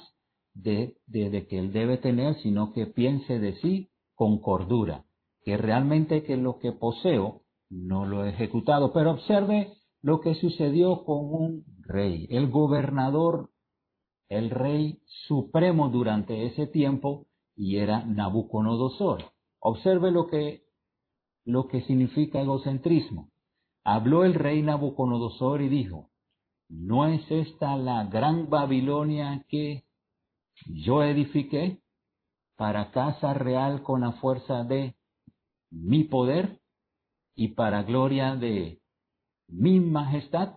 de, 0.54 0.98
de, 1.06 1.46
que 1.46 1.58
él 1.58 1.72
debe 1.72 1.96
tener, 1.96 2.34
sino 2.42 2.72
que 2.72 2.86
piense 2.86 3.38
de 3.38 3.54
sí 3.60 3.90
con 4.14 4.38
cordura, 4.38 5.04
que 5.44 5.56
realmente 5.56 6.24
que 6.24 6.36
lo 6.36 6.58
que 6.58 6.72
poseo 6.72 7.42
no 7.72 8.04
lo 8.04 8.24
he 8.24 8.30
ejecutado. 8.30 8.92
Pero 8.92 9.12
observe 9.12 9.72
lo 10.02 10.20
que 10.20 10.34
sucedió 10.34 11.04
con 11.04 11.32
un 11.32 11.64
rey, 11.80 12.26
el 12.30 12.50
gobernador, 12.50 13.50
el 14.28 14.50
rey 14.50 15.00
supremo 15.26 15.88
durante 15.88 16.46
ese 16.46 16.66
tiempo, 16.66 17.26
y 17.56 17.76
era 17.76 18.04
Nabucodonosor. 18.04 19.24
Observe 19.60 20.10
lo 20.10 20.26
que, 20.26 20.64
lo 21.44 21.68
que 21.68 21.82
significa 21.82 22.40
egocentrismo. 22.40 23.30
Habló 23.84 24.24
el 24.24 24.34
rey 24.34 24.62
Nabucodonosor 24.62 25.62
y 25.62 25.68
dijo, 25.68 26.10
¿no 26.68 27.06
es 27.06 27.28
esta 27.30 27.76
la 27.76 28.04
gran 28.04 28.48
Babilonia 28.48 29.44
que 29.48 29.84
yo 30.66 31.02
edifiqué 31.02 31.80
para 32.56 32.90
casa 32.90 33.34
real 33.34 33.82
con 33.82 34.02
la 34.02 34.12
fuerza 34.12 34.64
de 34.64 34.94
mi 35.70 36.04
poder 36.04 36.61
y 37.34 37.48
para 37.48 37.82
gloria 37.82 38.36
de 38.36 38.80
mi 39.48 39.80
majestad. 39.80 40.56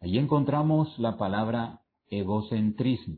Allí 0.00 0.18
encontramos 0.18 0.98
la 0.98 1.16
palabra 1.16 1.82
egocentrismo. 2.08 3.16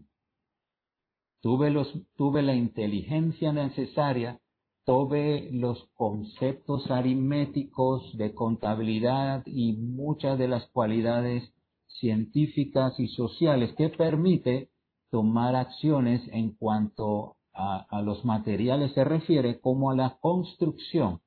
Tuve, 1.40 1.70
los, 1.70 1.92
tuve 2.16 2.42
la 2.42 2.54
inteligencia 2.54 3.52
necesaria, 3.52 4.40
tuve 4.84 5.50
los 5.52 5.88
conceptos 5.94 6.90
aritméticos 6.90 8.16
de 8.16 8.34
contabilidad 8.34 9.42
y 9.46 9.72
muchas 9.72 10.38
de 10.38 10.48
las 10.48 10.66
cualidades 10.70 11.52
científicas 11.86 12.98
y 12.98 13.08
sociales 13.08 13.74
que 13.76 13.88
permite 13.88 14.70
tomar 15.10 15.56
acciones 15.56 16.22
en 16.32 16.52
cuanto 16.52 17.36
a, 17.52 17.86
a 17.90 18.02
los 18.02 18.24
materiales 18.24 18.92
se 18.92 19.04
refiere 19.04 19.60
como 19.60 19.90
a 19.90 19.96
la 19.96 20.16
construcción 20.20 21.20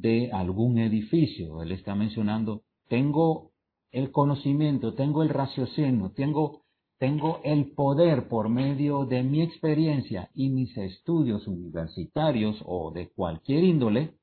de 0.00 0.32
algún 0.32 0.78
edificio. 0.78 1.62
Él 1.62 1.70
está 1.70 1.94
mencionando, 1.94 2.62
tengo 2.88 3.52
el 3.92 4.10
conocimiento, 4.10 4.94
tengo 4.94 5.22
el 5.22 5.28
raciocinio, 5.28 6.10
tengo, 6.16 6.64
tengo 6.98 7.40
el 7.44 7.72
poder 7.72 8.28
por 8.28 8.48
medio 8.48 9.06
de 9.06 9.22
mi 9.22 9.40
experiencia 9.42 10.30
y 10.34 10.50
mis 10.50 10.76
estudios 10.76 11.46
universitarios 11.46 12.60
o 12.66 12.90
de 12.90 13.10
cualquier 13.10 13.62
índole 13.62 14.14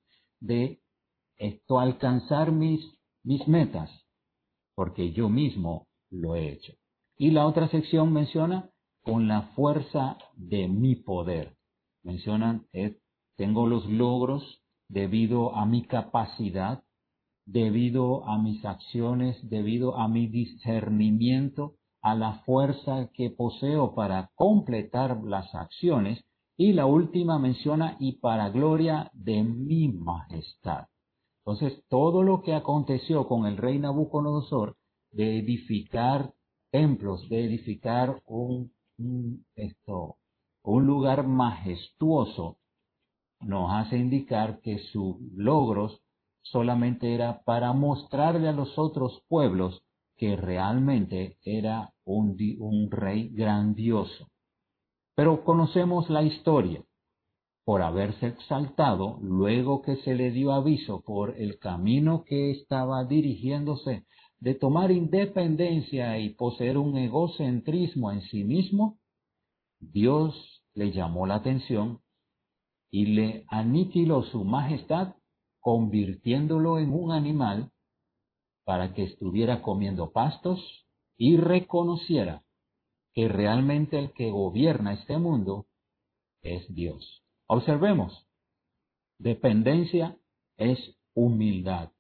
de 0.42 0.82
esto 1.38 1.80
alcanzar 1.80 2.52
mis, 2.52 2.82
mis 3.24 3.48
metas, 3.48 3.90
porque 4.76 5.14
yo 5.14 5.30
mismo 5.30 5.88
lo 6.10 6.36
he 6.36 6.52
hecho. 6.52 6.74
Y 7.18 7.32
la 7.32 7.48
otra 7.48 7.70
sección 7.70 8.12
menciona 8.12 8.70
con 9.04 9.30
la 9.30 9.54
fuerza 9.56 10.18
de 10.36 10.68
mi 10.68 10.96
poder. 10.96 11.56
Mencionan, 12.04 12.68
eh, 12.74 12.98
tengo 13.38 13.68
los 13.68 13.86
logros 13.90 14.61
debido 14.92 15.56
a 15.56 15.66
mi 15.66 15.84
capacidad, 15.84 16.84
debido 17.46 18.28
a 18.28 18.38
mis 18.38 18.64
acciones, 18.66 19.38
debido 19.50 19.98
a 19.98 20.08
mi 20.08 20.28
discernimiento, 20.28 21.76
a 22.02 22.16
la 22.16 22.40
fuerza 22.46 23.10
que 23.14 23.30
poseo 23.30 23.96
para 23.96 24.32
completar 24.36 25.24
las 25.24 25.54
acciones. 25.56 26.24
Y 26.58 26.74
la 26.74 26.86
última 26.86 27.40
menciona, 27.40 27.96
y 28.00 28.20
para 28.20 28.50
gloria 28.50 29.10
de 29.14 29.44
mi 29.44 29.88
majestad. 29.88 30.86
Entonces, 31.44 31.84
todo 31.90 32.22
lo 32.22 32.44
que 32.44 32.54
aconteció 32.54 33.28
con 33.28 33.48
el 33.48 33.58
rey 33.58 33.80
Nabucodonosor 33.80 34.76
de 35.12 35.40
edificar 35.40 36.34
templos, 36.72 37.28
de 37.30 37.46
edificar 37.46 38.22
un, 38.26 38.72
esto, 39.56 40.18
un 40.64 40.86
lugar 40.86 41.26
majestuoso, 41.26 42.58
nos 43.42 43.72
hace 43.72 43.98
indicar 43.98 44.62
que 44.62 44.80
sus 44.92 45.18
logros 45.36 46.02
solamente 46.42 47.14
era 47.14 47.44
para 47.44 47.74
mostrarle 47.74 48.48
a 48.48 48.54
los 48.54 48.78
otros 48.78 49.24
pueblos 49.28 49.84
que 50.18 50.36
realmente 50.36 51.38
era 51.44 51.94
un, 52.04 52.38
un 52.60 52.92
rey 52.92 53.30
grandioso. 53.30 54.28
Pero 55.16 55.44
conocemos 55.44 56.10
la 56.10 56.24
historia. 56.24 56.84
Por 57.64 57.82
haberse 57.84 58.28
exaltado, 58.28 59.20
luego 59.22 59.82
que 59.82 59.98
se 59.98 60.16
le 60.16 60.32
dio 60.32 60.52
aviso 60.52 61.02
por 61.02 61.38
el 61.38 61.60
camino 61.60 62.24
que 62.24 62.52
estaba 62.52 63.04
dirigiéndose 63.06 64.06
de 64.40 64.56
tomar 64.56 64.92
independencia 64.92 66.18
y 66.18 66.30
poseer 66.30 66.78
un 66.78 66.98
egocentrismo 66.98 68.12
en 68.12 68.22
sí 68.24 68.44
mismo, 68.44 68.98
Dios 69.80 70.64
le 70.74 70.92
llamó 70.92 71.28
la 71.28 71.36
atención 71.36 72.00
y 72.92 73.06
le 73.06 73.46
aniquiló 73.48 74.24
su 74.24 74.44
majestad, 74.44 75.16
convirtiéndolo 75.60 76.78
en 76.78 76.94
un 76.94 77.12
animal 77.12 77.72
para 78.66 78.94
que 78.94 79.04
estuviera 79.04 79.62
comiendo 79.62 80.12
pastos 80.12 80.86
y 81.18 81.38
reconociera 81.38 82.44
que 83.14 83.28
realmente 83.28 83.98
el 83.98 84.12
que 84.14 84.30
gobierna 84.30 84.94
este 84.94 85.18
mundo 85.18 85.68
es 86.42 86.74
Dios. 86.74 87.24
Observemos, 87.48 88.28
dependencia 89.18 90.18
es 90.58 90.80
humildad. 91.14 91.92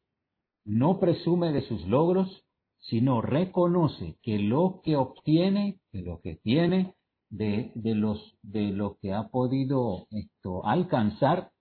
No 0.64 1.00
presume 1.00 1.52
de 1.52 1.62
sus 1.68 1.86
logros, 1.88 2.46
sino 2.80 3.22
reconoce 3.22 4.18
que 4.22 4.40
lo 4.40 4.82
que 4.84 4.96
obtiene, 4.96 5.80
que 5.92 6.02
lo 6.02 6.22
que 6.22 6.36
tiene, 6.36 6.96
de, 7.32 7.72
de, 7.76 7.96
los, 7.96 8.38
de 8.44 8.72
lo 8.72 8.98
que 9.02 9.14
ha 9.14 9.30
podido 9.30 10.06
esto, 10.12 10.66
alcanzar 10.66 11.52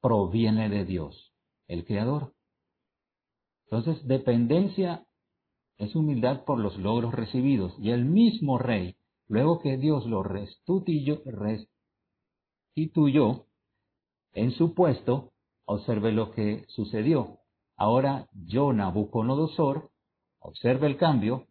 proviene 0.00 0.68
de 0.68 0.84
Dios, 0.84 1.32
el 1.66 1.84
Creador. 1.84 2.34
Entonces, 3.64 4.06
dependencia 4.06 5.06
es 5.78 5.96
humildad 5.96 6.44
por 6.44 6.60
los 6.60 6.76
logros 6.78 7.14
recibidos. 7.14 7.74
Y 7.78 7.90
el 7.90 8.04
mismo 8.04 8.58
rey, 8.58 8.96
luego 9.26 9.60
que 9.60 9.78
Dios 9.78 10.06
lo 10.06 10.22
restituyó, 10.22 11.22
en 14.34 14.50
su 14.52 14.74
puesto, 14.74 15.32
observe 15.64 16.12
lo 16.12 16.32
que 16.32 16.66
sucedió. 16.68 17.38
Ahora 17.76 18.28
yo, 18.32 18.72
Nabucodonosor, 18.72 19.90
observe 20.38 20.86
el 20.86 20.98
cambio, 20.98 21.46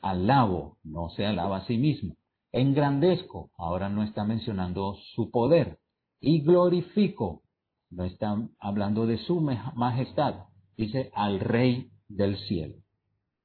alabo, 0.00 0.76
no 0.84 1.08
se 1.10 1.24
alaba 1.24 1.58
a 1.58 1.66
sí 1.66 1.78
mismo 1.78 2.14
engrandezco, 2.56 3.50
ahora 3.58 3.88
no 3.88 4.02
está 4.02 4.24
mencionando 4.24 4.96
su 5.14 5.30
poder, 5.30 5.78
y 6.20 6.40
glorifico, 6.40 7.42
no 7.90 8.04
está 8.04 8.36
hablando 8.58 9.06
de 9.06 9.18
su 9.18 9.40
majestad, 9.40 10.46
dice 10.76 11.10
al 11.14 11.40
rey 11.40 11.90
del 12.08 12.38
cielo. 12.48 12.76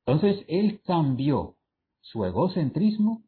Entonces 0.05 0.45
él 0.47 0.81
cambió 0.85 1.55
su 1.99 2.25
egocentrismo 2.25 3.23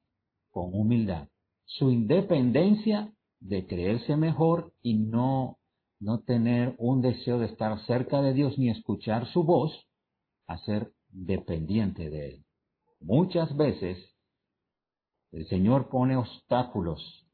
con 0.52 0.74
humildad, 0.74 1.28
su 1.66 1.92
independencia 1.92 3.14
de 3.40 3.68
creerse 3.68 4.16
mejor 4.16 4.74
y 4.82 4.96
no, 4.96 5.58
no 6.00 6.22
tener 6.22 6.76
un 6.78 7.02
deseo 7.02 7.40
de 7.40 7.48
estar 7.48 7.78
cerca 7.86 8.22
de 8.22 8.34
Dios 8.34 8.58
ni 8.58 8.70
escuchar 8.70 9.28
su 9.28 9.44
voz, 9.44 9.72
a 10.48 10.58
ser 10.60 10.94
dependiente 11.10 12.10
de 12.10 12.30
Él. 12.30 12.46
Muchas 13.00 13.56
veces 13.56 14.13
el 15.34 15.48
Señor 15.48 15.90
pone 15.90 16.16
obstáculos, 16.16 17.28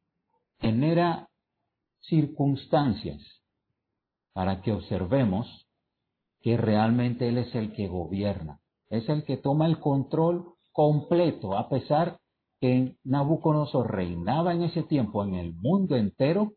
genera 0.60 1.30
circunstancias 2.02 3.22
para 4.34 4.62
que 4.62 4.72
observemos 4.72 5.68
que 6.42 6.56
realmente 6.56 7.28
Él 7.28 7.38
es 7.38 7.54
el 7.54 7.74
que 7.74 7.88
gobierna, 7.88 8.62
es 8.90 9.08
el 9.10 9.26
que 9.26 9.38
toma 9.38 9.68
el 9.68 9.80
control 9.80 10.54
completo, 10.72 11.58
a 11.58 11.68
pesar 11.68 12.20
que 12.62 12.96
Nabucodonosor 13.04 13.92
reinaba 13.92 14.54
en 14.54 14.64
ese 14.64 14.84
tiempo 14.84 15.24
en 15.24 15.36
el 15.36 15.54
mundo 15.54 15.96
entero, 15.98 16.54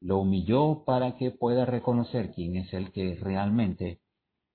lo 0.00 0.18
humilló 0.18 0.84
para 0.84 1.16
que 1.16 1.30
pueda 1.30 1.66
reconocer 1.66 2.32
quién 2.34 2.56
es 2.56 2.72
el 2.72 2.92
que 2.92 3.16
realmente 3.16 4.00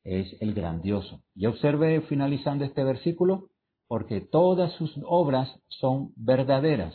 es 0.03 0.35
el 0.41 0.53
grandioso. 0.53 1.21
Y 1.35 1.45
observe 1.45 2.01
finalizando 2.01 2.65
este 2.65 2.83
versículo, 2.83 3.49
porque 3.89 4.21
todas 4.21 4.71
sus 4.73 4.95
obras 5.03 5.49
son 5.67 6.13
verdaderas 6.15 6.93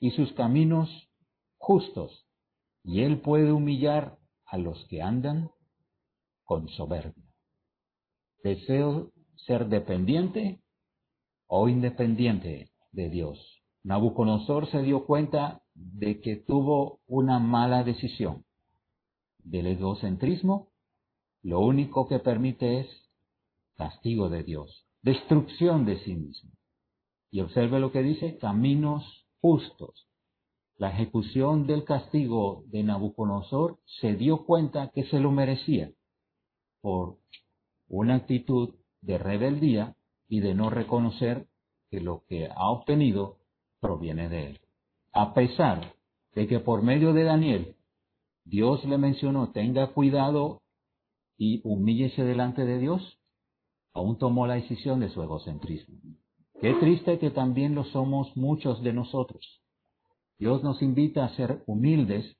y 0.00 0.10
sus 0.10 0.32
caminos 0.32 0.90
justos, 1.56 2.26
y 2.82 3.02
él 3.02 3.20
puede 3.20 3.52
humillar 3.52 4.18
a 4.44 4.58
los 4.58 4.84
que 4.88 5.02
andan 5.02 5.52
con 6.42 6.68
soberbia. 6.70 7.32
Deseo 8.42 9.12
ser 9.46 9.68
dependiente 9.68 10.60
o 11.46 11.68
independiente 11.68 12.72
de 12.90 13.08
Dios. 13.08 13.62
Nabucodonosor 13.84 14.68
se 14.68 14.82
dio 14.82 15.06
cuenta 15.06 15.62
de 15.74 16.20
que 16.20 16.34
tuvo 16.34 16.98
una 17.06 17.38
mala 17.38 17.84
decisión. 17.84 18.44
Del 19.44 19.68
egocentrismo, 19.68 20.72
lo 21.42 21.60
único 21.60 22.08
que 22.08 22.18
permite 22.18 22.80
es 22.80 22.88
castigo 23.76 24.28
de 24.28 24.42
Dios, 24.42 24.89
destrucción 25.02 25.84
de 25.84 25.98
sí 26.04 26.14
mismo. 26.14 26.50
Y 27.30 27.40
observe 27.40 27.78
lo 27.78 27.92
que 27.92 28.02
dice, 28.02 28.38
caminos 28.38 29.26
justos. 29.40 30.08
La 30.76 30.90
ejecución 30.90 31.66
del 31.66 31.84
castigo 31.84 32.64
de 32.66 32.82
Nabucodonosor 32.82 33.78
se 34.00 34.14
dio 34.14 34.44
cuenta 34.46 34.90
que 34.94 35.04
se 35.04 35.20
lo 35.20 35.30
merecía 35.30 35.92
por 36.80 37.18
una 37.88 38.16
actitud 38.16 38.74
de 39.02 39.18
rebeldía 39.18 39.96
y 40.28 40.40
de 40.40 40.54
no 40.54 40.70
reconocer 40.70 41.46
que 41.90 42.00
lo 42.00 42.24
que 42.28 42.48
ha 42.48 42.68
obtenido 42.70 43.38
proviene 43.80 44.28
de 44.28 44.46
él. 44.46 44.60
A 45.12 45.34
pesar 45.34 45.94
de 46.34 46.46
que 46.46 46.60
por 46.60 46.82
medio 46.82 47.12
de 47.12 47.24
Daniel 47.24 47.76
Dios 48.44 48.84
le 48.84 48.98
mencionó, 48.98 49.52
tenga 49.52 49.88
cuidado 49.88 50.62
y 51.36 51.60
humíllese 51.64 52.24
delante 52.24 52.64
de 52.64 52.78
Dios, 52.78 53.19
aún 53.92 54.18
tomó 54.18 54.46
la 54.46 54.54
decisión 54.54 55.00
de 55.00 55.10
su 55.10 55.22
egocentrismo. 55.22 55.98
Qué 56.60 56.74
triste 56.74 57.18
que 57.18 57.30
también 57.30 57.74
lo 57.74 57.84
somos 57.84 58.36
muchos 58.36 58.82
de 58.82 58.92
nosotros. 58.92 59.62
Dios 60.38 60.62
nos 60.62 60.82
invita 60.82 61.24
a 61.24 61.34
ser 61.34 61.62
humildes, 61.66 62.36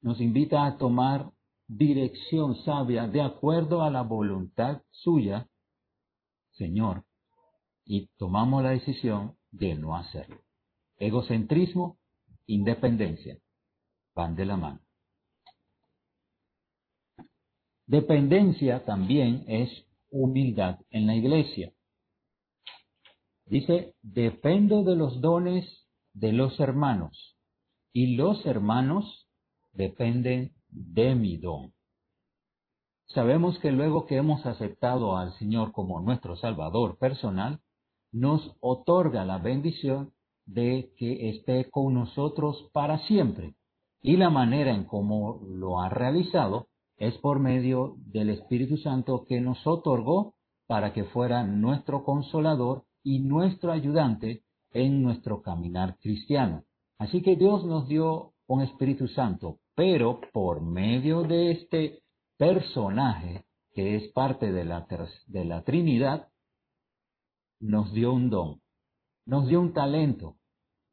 nos 0.00 0.20
invita 0.20 0.66
a 0.66 0.78
tomar 0.78 1.30
dirección 1.66 2.56
sabia 2.64 3.06
de 3.06 3.22
acuerdo 3.22 3.82
a 3.82 3.90
la 3.90 4.02
voluntad 4.02 4.82
suya, 4.90 5.48
Señor, 6.52 7.04
y 7.84 8.08
tomamos 8.16 8.62
la 8.62 8.70
decisión 8.70 9.36
de 9.50 9.74
no 9.74 9.96
hacerlo. 9.96 10.40
Egocentrismo, 10.98 11.98
independencia, 12.46 13.38
van 14.14 14.34
de 14.34 14.44
la 14.44 14.56
mano. 14.56 14.80
Dependencia 17.86 18.84
también 18.84 19.44
es 19.48 19.70
humildad 20.12 20.78
en 20.90 21.08
la 21.08 21.16
iglesia. 21.16 21.72
Dice, 23.46 23.94
dependo 24.02 24.84
de 24.84 24.94
los 24.94 25.20
dones 25.20 25.66
de 26.14 26.32
los 26.32 26.60
hermanos 26.60 27.36
y 27.92 28.14
los 28.14 28.46
hermanos 28.46 29.28
dependen 29.72 30.52
de 30.68 31.14
mi 31.14 31.38
don. 31.38 31.72
Sabemos 33.06 33.58
que 33.58 33.72
luego 33.72 34.06
que 34.06 34.16
hemos 34.16 34.46
aceptado 34.46 35.16
al 35.16 35.36
Señor 35.38 35.72
como 35.72 36.00
nuestro 36.00 36.36
Salvador 36.36 36.96
personal, 36.98 37.60
nos 38.10 38.56
otorga 38.60 39.24
la 39.24 39.38
bendición 39.38 40.12
de 40.46 40.92
que 40.96 41.30
esté 41.30 41.70
con 41.70 41.94
nosotros 41.94 42.70
para 42.72 42.98
siempre. 43.06 43.54
Y 44.00 44.16
la 44.16 44.30
manera 44.30 44.74
en 44.74 44.84
cómo 44.84 45.40
lo 45.46 45.80
ha 45.80 45.88
realizado 45.88 46.68
es 47.02 47.18
por 47.18 47.40
medio 47.40 47.96
del 47.96 48.30
Espíritu 48.30 48.76
Santo 48.76 49.24
que 49.24 49.40
nos 49.40 49.66
otorgó 49.66 50.36
para 50.68 50.92
que 50.92 51.02
fuera 51.02 51.42
nuestro 51.42 52.04
consolador 52.04 52.84
y 53.02 53.18
nuestro 53.18 53.72
ayudante 53.72 54.44
en 54.70 55.02
nuestro 55.02 55.42
caminar 55.42 55.98
cristiano. 55.98 56.62
Así 56.98 57.20
que 57.20 57.34
Dios 57.34 57.64
nos 57.64 57.88
dio 57.88 58.34
un 58.46 58.62
Espíritu 58.62 59.08
Santo 59.08 59.58
pero 59.74 60.20
por 60.32 60.60
medio 60.60 61.22
de 61.22 61.50
este 61.50 62.02
personaje, 62.36 63.46
que 63.74 63.96
es 63.96 64.12
parte 64.12 64.52
de 64.52 64.64
la, 64.64 64.86
de 65.26 65.44
la 65.44 65.64
Trinidad, 65.64 66.28
nos 67.58 67.92
dio 67.92 68.12
un 68.12 68.30
don, 68.30 68.60
nos 69.26 69.48
dio 69.48 69.60
un 69.60 69.72
talento 69.72 70.36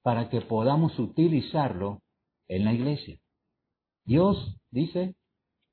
para 0.01 0.29
que 0.29 0.41
podamos 0.41 0.97
utilizarlo 0.97 2.01
en 2.47 2.65
la 2.65 2.73
iglesia. 2.73 3.19
Dios, 4.05 4.57
dice, 4.71 5.15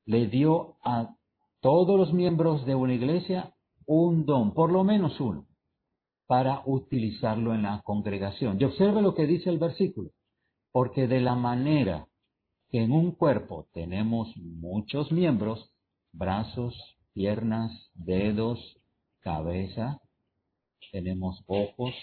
le 0.06 0.28
dio 0.28 0.76
a 0.82 1.14
todos 1.60 1.98
los 1.98 2.12
miembros 2.12 2.64
de 2.64 2.74
una 2.74 2.94
iglesia 2.94 3.52
un 3.86 4.24
don, 4.24 4.54
por 4.54 4.72
lo 4.72 4.84
menos 4.84 5.20
uno, 5.20 5.46
para 6.26 6.62
utilizarlo 6.64 7.54
en 7.54 7.62
la 7.62 7.82
congregación. 7.82 8.56
Y 8.60 8.64
observe 8.64 9.02
lo 9.02 9.14
que 9.14 9.26
dice 9.26 9.50
el 9.50 9.58
versículo, 9.58 10.10
porque 10.72 11.06
de 11.06 11.20
la 11.20 11.34
manera 11.34 12.08
que 12.68 12.82
en 12.82 12.92
un 12.92 13.12
cuerpo 13.12 13.68
tenemos 13.72 14.36
muchos 14.36 15.12
miembros, 15.12 15.72
brazos, 16.12 16.74
piernas, 17.12 17.72
dedos, 17.94 18.78
cabeza, 19.20 20.00
tenemos 20.92 21.42
ojos, 21.46 21.94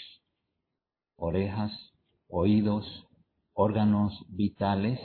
orejas, 1.16 1.72
oídos, 2.28 3.08
órganos 3.54 4.26
vitales, 4.30 5.00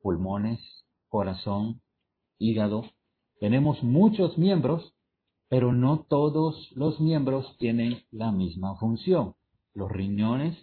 pulmones, 0.00 0.60
corazón, 1.08 1.80
hígado. 2.38 2.84
Tenemos 3.40 3.82
muchos 3.82 4.38
miembros, 4.38 4.94
pero 5.48 5.72
no 5.72 6.06
todos 6.08 6.70
los 6.74 7.00
miembros 7.00 7.56
tienen 7.58 8.02
la 8.10 8.32
misma 8.32 8.76
función. 8.76 9.34
Los 9.74 9.90
riñones 9.90 10.56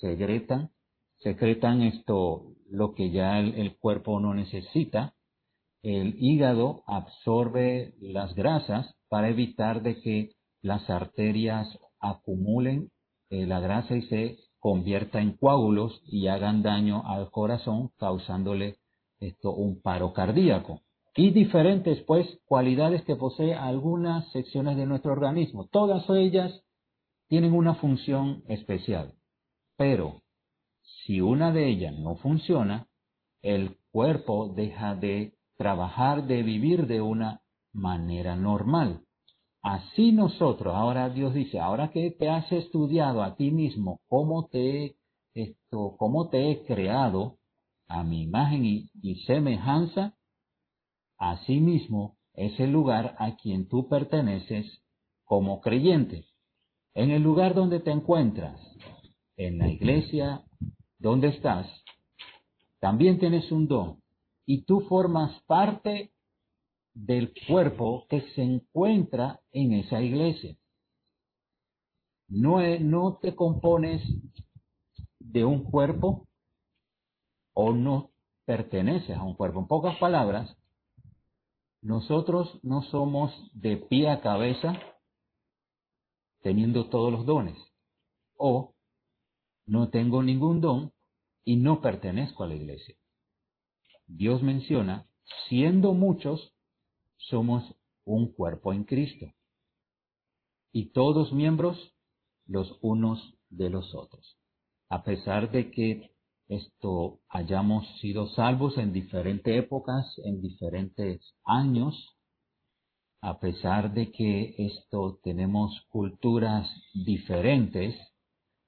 secretan, 0.00 0.70
secretan 1.18 1.82
esto, 1.82 2.54
lo 2.68 2.94
que 2.94 3.10
ya 3.10 3.38
el, 3.38 3.76
cuerpo 3.76 4.18
no 4.20 4.34
necesita. 4.34 5.14
El 5.82 6.16
hígado 6.18 6.82
absorbe 6.86 7.94
las 8.00 8.34
grasas 8.34 8.94
para 9.08 9.28
evitar 9.28 9.82
de 9.82 10.00
que 10.00 10.32
las 10.62 10.88
arterias 10.88 11.78
acumulen 12.00 12.90
eh, 13.30 13.46
la 13.46 13.60
grasa 13.60 13.94
y 13.96 14.02
se 14.02 14.38
convierta 14.58 15.20
en 15.20 15.36
coágulos 15.36 16.00
y 16.06 16.26
hagan 16.28 16.62
daño 16.62 17.02
al 17.06 17.30
corazón, 17.30 17.90
causándole 17.98 18.78
esto 19.28 19.52
un 19.54 19.80
paro 19.80 20.12
cardíaco. 20.12 20.80
Y 21.16 21.30
diferentes, 21.30 22.02
pues, 22.02 22.26
cualidades 22.46 23.02
que 23.04 23.16
posee 23.16 23.54
algunas 23.54 24.30
secciones 24.32 24.76
de 24.76 24.86
nuestro 24.86 25.12
organismo. 25.12 25.68
Todas 25.68 26.08
ellas 26.10 26.64
tienen 27.28 27.52
una 27.52 27.74
función 27.74 28.42
especial. 28.48 29.14
Pero 29.76 30.22
si 31.04 31.20
una 31.20 31.52
de 31.52 31.68
ellas 31.68 31.96
no 31.98 32.16
funciona, 32.16 32.88
el 33.42 33.76
cuerpo 33.92 34.52
deja 34.54 34.94
de 34.94 35.34
trabajar, 35.56 36.26
de 36.26 36.42
vivir 36.42 36.86
de 36.86 37.00
una 37.00 37.42
manera 37.72 38.36
normal. 38.36 39.02
Así 39.62 40.12
nosotros, 40.12 40.74
ahora 40.74 41.08
Dios 41.08 41.32
dice, 41.32 41.58
ahora 41.58 41.90
que 41.90 42.10
te 42.10 42.28
has 42.28 42.50
estudiado 42.52 43.22
a 43.22 43.36
ti 43.36 43.50
mismo 43.50 44.00
cómo 44.08 44.46
te, 44.48 44.96
esto, 45.34 45.96
cómo 45.98 46.28
te 46.28 46.50
he 46.50 46.64
creado 46.64 47.38
a 47.88 48.02
mi 48.02 48.22
imagen 48.22 48.64
y, 48.64 48.90
y 49.02 49.24
semejanza, 49.24 50.16
así 51.18 51.60
mismo 51.60 52.16
es 52.32 52.58
el 52.60 52.72
lugar 52.72 53.14
a 53.18 53.36
quien 53.36 53.68
tú 53.68 53.88
perteneces 53.88 54.82
como 55.24 55.60
creyente. 55.60 56.26
En 56.94 57.10
el 57.10 57.22
lugar 57.22 57.54
donde 57.54 57.80
te 57.80 57.90
encuentras, 57.90 58.60
en 59.36 59.58
la 59.58 59.68
iglesia, 59.68 60.44
¿Dónde 61.04 61.28
estás, 61.28 61.66
también 62.80 63.18
tienes 63.18 63.52
un 63.52 63.68
don 63.68 64.00
y 64.46 64.64
tú 64.64 64.80
formas 64.88 65.38
parte 65.42 66.14
del 66.94 67.34
cuerpo 67.46 68.06
que 68.08 68.22
se 68.34 68.42
encuentra 68.42 69.40
en 69.52 69.74
esa 69.74 70.00
iglesia. 70.00 70.56
No 72.28 73.18
te 73.20 73.34
compones 73.34 74.00
de 75.18 75.44
un 75.44 75.64
cuerpo 75.64 76.26
o 77.54 77.72
no 77.72 78.10
perteneces 78.44 79.16
a 79.16 79.22
un 79.22 79.34
cuerpo. 79.34 79.60
En 79.60 79.66
pocas 79.66 79.96
palabras, 79.98 80.56
nosotros 81.80 82.60
no 82.62 82.82
somos 82.82 83.32
de 83.52 83.76
pie 83.76 84.10
a 84.10 84.20
cabeza 84.20 84.78
teniendo 86.42 86.88
todos 86.90 87.12
los 87.12 87.24
dones. 87.24 87.56
O 88.36 88.74
no 89.66 89.88
tengo 89.88 90.22
ningún 90.22 90.60
don 90.60 90.92
y 91.44 91.56
no 91.56 91.80
pertenezco 91.80 92.44
a 92.44 92.48
la 92.48 92.54
iglesia. 92.54 92.96
Dios 94.06 94.42
menciona, 94.42 95.06
siendo 95.48 95.94
muchos, 95.94 96.54
somos 97.16 97.74
un 98.04 98.32
cuerpo 98.32 98.72
en 98.72 98.84
Cristo. 98.84 99.26
Y 100.72 100.92
todos 100.92 101.32
miembros 101.32 101.94
los 102.46 102.78
unos 102.82 103.38
de 103.48 103.70
los 103.70 103.94
otros. 103.94 104.38
A 104.88 105.04
pesar 105.04 105.50
de 105.50 105.70
que 105.70 106.13
esto 106.54 107.20
hayamos 107.28 107.86
sido 108.00 108.28
salvos 108.28 108.78
en 108.78 108.92
diferentes 108.92 109.56
épocas, 109.56 110.06
en 110.24 110.40
diferentes 110.40 111.34
años, 111.44 112.16
a 113.20 113.38
pesar 113.38 113.94
de 113.94 114.12
que 114.12 114.54
esto 114.58 115.18
tenemos 115.22 115.80
culturas 115.88 116.68
diferentes, 116.92 117.94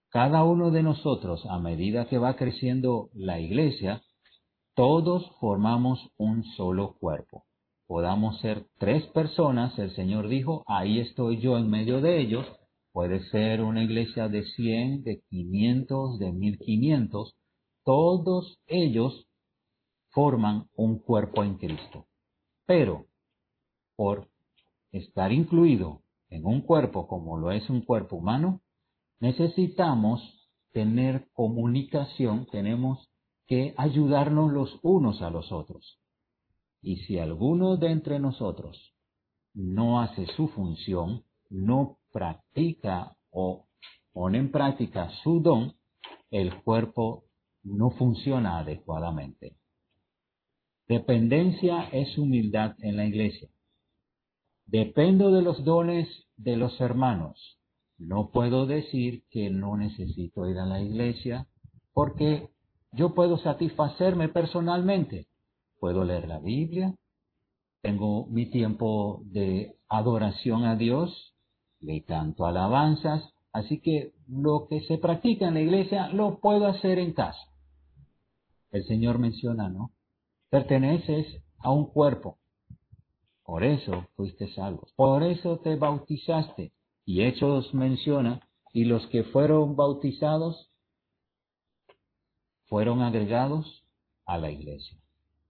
cada 0.08 0.44
uno 0.44 0.70
de 0.70 0.82
nosotros, 0.82 1.44
a 1.46 1.58
medida 1.58 2.06
que 2.06 2.16
va 2.16 2.36
creciendo 2.36 3.10
la 3.12 3.38
iglesia, 3.38 4.02
todos 4.74 5.30
formamos 5.40 6.10
un 6.16 6.44
solo 6.56 6.96
cuerpo. 6.98 7.44
Podamos 7.86 8.40
ser 8.40 8.66
tres 8.78 9.04
personas, 9.08 9.78
el 9.78 9.94
Señor 9.94 10.28
dijo, 10.28 10.64
ahí 10.66 11.00
estoy 11.00 11.40
yo 11.40 11.56
en 11.56 11.70
medio 11.70 12.00
de 12.00 12.20
ellos. 12.20 12.46
Puede 12.92 13.24
ser 13.30 13.62
una 13.62 13.84
iglesia 13.84 14.28
de 14.28 14.42
100, 14.42 15.04
de 15.04 15.22
500, 15.28 16.18
de 16.18 16.32
1500. 16.32 17.36
Todos 17.86 18.58
ellos 18.66 19.28
forman 20.08 20.68
un 20.74 20.98
cuerpo 20.98 21.44
en 21.44 21.56
Cristo. 21.56 22.08
Pero, 22.66 23.06
por 23.94 24.28
estar 24.90 25.30
incluido 25.30 26.02
en 26.28 26.46
un 26.46 26.62
cuerpo 26.62 27.06
como 27.06 27.38
lo 27.38 27.52
es 27.52 27.70
un 27.70 27.82
cuerpo 27.82 28.16
humano, 28.16 28.60
necesitamos 29.20 30.20
tener 30.72 31.28
comunicación, 31.32 32.48
tenemos 32.50 33.08
que 33.46 33.72
ayudarnos 33.76 34.52
los 34.52 34.80
unos 34.82 35.22
a 35.22 35.30
los 35.30 35.52
otros. 35.52 36.00
Y 36.82 36.96
si 37.04 37.20
alguno 37.20 37.76
de 37.76 37.92
entre 37.92 38.18
nosotros 38.18 38.96
no 39.54 40.00
hace 40.00 40.26
su 40.34 40.48
función, 40.48 41.22
no 41.50 41.98
practica 42.10 43.16
o 43.30 43.68
pone 44.12 44.38
en 44.38 44.50
práctica 44.50 45.08
su 45.22 45.38
don, 45.38 45.76
el 46.32 46.64
cuerpo 46.64 47.25
no 47.66 47.90
funciona 47.90 48.58
adecuadamente. 48.58 49.56
Dependencia 50.88 51.88
es 51.92 52.16
humildad 52.16 52.76
en 52.80 52.96
la 52.96 53.04
iglesia. 53.04 53.48
Dependo 54.66 55.32
de 55.32 55.42
los 55.42 55.64
dones 55.64 56.08
de 56.36 56.56
los 56.56 56.80
hermanos. 56.80 57.58
No 57.98 58.30
puedo 58.30 58.66
decir 58.66 59.24
que 59.30 59.50
no 59.50 59.76
necesito 59.76 60.48
ir 60.48 60.58
a 60.58 60.66
la 60.66 60.80
iglesia 60.80 61.46
porque 61.92 62.50
yo 62.92 63.14
puedo 63.14 63.38
satisfacerme 63.38 64.28
personalmente. 64.28 65.26
Puedo 65.80 66.04
leer 66.04 66.28
la 66.28 66.38
Biblia, 66.38 66.94
tengo 67.82 68.26
mi 68.26 68.46
tiempo 68.46 69.22
de 69.24 69.76
adoración 69.88 70.64
a 70.64 70.76
Dios, 70.76 71.34
le 71.80 72.04
canto 72.04 72.46
alabanzas, 72.46 73.32
así 73.52 73.80
que 73.80 74.12
lo 74.28 74.66
que 74.68 74.82
se 74.82 74.98
practica 74.98 75.48
en 75.48 75.54
la 75.54 75.60
iglesia 75.60 76.08
lo 76.08 76.38
puedo 76.38 76.66
hacer 76.66 76.98
en 76.98 77.12
casa. 77.12 77.55
El 78.70 78.84
Señor 78.86 79.18
menciona, 79.18 79.68
¿no? 79.68 79.92
Perteneces 80.50 81.42
a 81.58 81.70
un 81.70 81.86
cuerpo, 81.86 82.38
por 83.46 83.62
eso 83.62 84.08
fuiste 84.16 84.52
salvo. 84.54 84.88
Por 84.96 85.22
eso 85.22 85.58
te 85.60 85.76
bautizaste. 85.76 86.72
Y 87.04 87.22
Hechos 87.22 87.72
menciona, 87.72 88.40
y 88.72 88.84
los 88.84 89.06
que 89.06 89.22
fueron 89.22 89.76
bautizados 89.76 90.72
fueron 92.66 93.02
agregados 93.02 93.84
a 94.26 94.38
la 94.38 94.50
iglesia. 94.50 94.98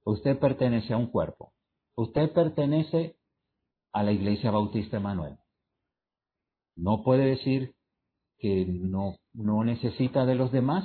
Usted 0.04 0.38
pertenece 0.38 0.92
a 0.92 0.98
un 0.98 1.06
cuerpo. 1.06 1.54
Usted 1.94 2.30
pertenece 2.32 3.16
a 3.92 4.02
la 4.02 4.12
iglesia 4.12 4.50
bautista 4.50 4.98
Emanuel. 4.98 5.38
No 6.76 7.02
puede 7.02 7.24
decir 7.24 7.74
que 8.38 8.66
no, 8.66 9.16
no 9.32 9.64
necesita 9.64 10.26
de 10.26 10.34
los 10.34 10.52
demás, 10.52 10.84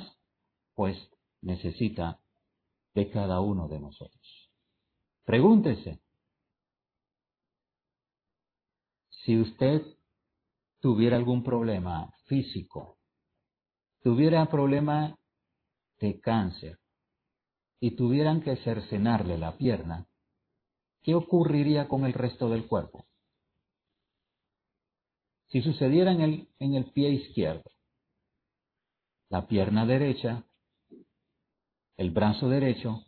pues 0.74 0.96
necesita 1.42 2.21
de 2.94 3.10
cada 3.10 3.40
uno 3.40 3.68
de 3.68 3.80
nosotros. 3.80 4.50
Pregúntese, 5.24 6.00
si 9.24 9.40
usted 9.40 9.82
tuviera 10.80 11.16
algún 11.16 11.44
problema 11.44 12.12
físico, 12.26 12.98
tuviera 14.02 14.46
problema 14.46 15.16
de 16.00 16.20
cáncer 16.20 16.78
y 17.78 17.92
tuvieran 17.92 18.42
que 18.42 18.56
cercenarle 18.56 19.38
la 19.38 19.56
pierna, 19.56 20.06
¿qué 21.02 21.14
ocurriría 21.14 21.88
con 21.88 22.04
el 22.04 22.12
resto 22.12 22.48
del 22.48 22.66
cuerpo? 22.66 23.06
Si 25.48 25.62
sucediera 25.62 26.12
en 26.12 26.20
el, 26.20 26.48
en 26.58 26.74
el 26.74 26.90
pie 26.92 27.10
izquierdo, 27.10 27.70
la 29.28 29.46
pierna 29.46 29.86
derecha, 29.86 30.44
el 31.96 32.10
brazo 32.10 32.48
derecho, 32.48 33.04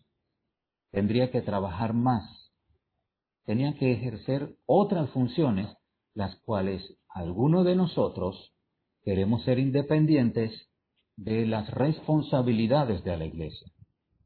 tendría 0.90 1.30
que 1.30 1.42
trabajar 1.42 1.94
más, 1.94 2.52
tenía 3.44 3.74
que 3.74 3.92
ejercer 3.92 4.54
otras 4.66 5.10
funciones 5.10 5.68
las 6.14 6.36
cuales 6.36 6.96
algunos 7.08 7.64
de 7.64 7.74
nosotros 7.74 8.52
queremos 9.02 9.42
ser 9.44 9.58
independientes 9.58 10.70
de 11.16 11.46
las 11.46 11.70
responsabilidades 11.70 13.04
de 13.04 13.16
la 13.16 13.24
iglesia. 13.24 13.70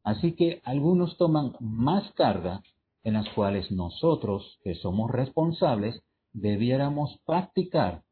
Así 0.05 0.35
que 0.35 0.61
algunos 0.65 1.17
toman 1.17 1.55
más 1.61 2.13
carga 2.13 2.63
en 3.03 3.15
las 3.15 3.29
cuales 3.31 3.71
nosotros, 3.71 4.59
que 4.63 4.75
somos 4.75 5.11
responsables, 5.11 6.03
debiéramos 6.33 7.19
practicar, 7.25 8.03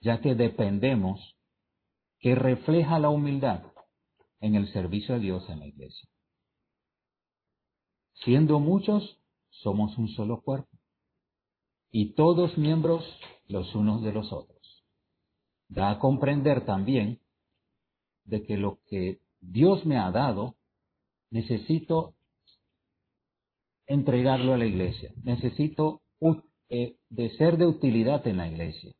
ya 0.00 0.20
que 0.20 0.34
dependemos, 0.34 1.36
que 2.20 2.34
refleja 2.34 2.98
la 2.98 3.10
humildad 3.10 3.62
en 4.40 4.54
el 4.54 4.72
servicio 4.72 5.14
a 5.14 5.18
Dios 5.18 5.48
en 5.48 5.60
la 5.60 5.66
iglesia. 5.66 6.08
Siendo 8.24 8.58
muchos, 8.58 9.18
somos 9.50 9.96
un 9.98 10.08
solo 10.08 10.40
cuerpo 10.42 10.68
y 11.90 12.14
todos 12.14 12.58
miembros 12.58 13.04
los 13.46 13.74
unos 13.74 14.02
de 14.02 14.12
los 14.12 14.32
otros. 14.32 14.84
Da 15.68 15.90
a 15.90 15.98
comprender 15.98 16.64
también 16.64 17.20
de 18.24 18.44
que 18.44 18.56
lo 18.56 18.80
que 18.88 19.20
Dios 19.40 19.86
me 19.86 19.98
ha 19.98 20.10
dado, 20.10 20.56
necesito 21.30 22.14
entregarlo 23.86 24.52
a 24.52 24.58
la 24.58 24.66
iglesia, 24.66 25.12
necesito 25.22 26.02
eh, 26.68 26.96
de 27.08 27.30
ser 27.36 27.56
de 27.56 27.66
utilidad 27.66 28.26
en 28.26 28.36
la 28.36 28.48
iglesia. 28.48 28.92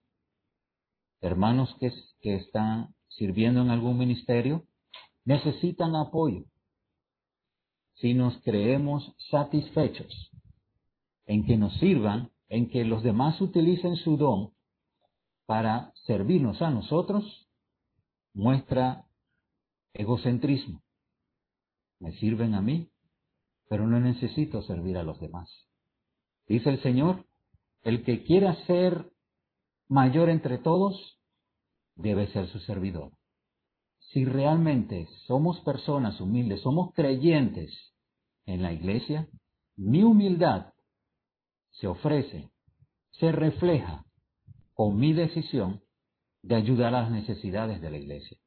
Hermanos 1.20 1.74
que, 1.80 1.92
que 2.20 2.36
están 2.36 2.94
sirviendo 3.08 3.60
en 3.60 3.70
algún 3.70 3.98
ministerio 3.98 4.67
necesitan 5.28 5.94
apoyo. 5.94 6.46
Si 7.96 8.14
nos 8.14 8.34
creemos 8.44 9.14
satisfechos 9.30 10.30
en 11.26 11.44
que 11.44 11.58
nos 11.58 11.74
sirvan, 11.80 12.30
en 12.48 12.70
que 12.70 12.82
los 12.86 13.02
demás 13.02 13.38
utilicen 13.42 13.96
su 13.96 14.16
don 14.16 14.54
para 15.44 15.92
servirnos 16.06 16.62
a 16.62 16.70
nosotros, 16.70 17.24
muestra 18.32 19.04
egocentrismo. 19.92 20.82
Me 22.00 22.12
sirven 22.12 22.54
a 22.54 22.62
mí, 22.62 22.88
pero 23.68 23.86
no 23.86 24.00
necesito 24.00 24.62
servir 24.62 24.96
a 24.96 25.02
los 25.02 25.20
demás. 25.20 25.50
Dice 26.46 26.70
el 26.70 26.80
Señor, 26.80 27.26
el 27.82 28.02
que 28.02 28.24
quiera 28.24 28.54
ser 28.64 29.12
mayor 29.88 30.30
entre 30.30 30.56
todos, 30.56 31.20
debe 31.96 32.32
ser 32.32 32.48
su 32.48 32.60
servidor. 32.60 33.17
Si 34.12 34.24
realmente 34.24 35.06
somos 35.26 35.60
personas 35.60 36.20
humildes, 36.20 36.62
somos 36.62 36.94
creyentes 36.94 37.94
en 38.46 38.62
la 38.62 38.72
iglesia, 38.72 39.28
mi 39.76 40.02
humildad 40.02 40.72
se 41.72 41.86
ofrece, 41.86 42.50
se 43.12 43.32
refleja 43.32 44.04
con 44.72 44.98
mi 44.98 45.12
decisión 45.12 45.82
de 46.42 46.54
ayudar 46.54 46.94
a 46.94 47.02
las 47.02 47.10
necesidades 47.10 47.80
de 47.80 47.90
la 47.90 47.98
iglesia. 47.98 48.38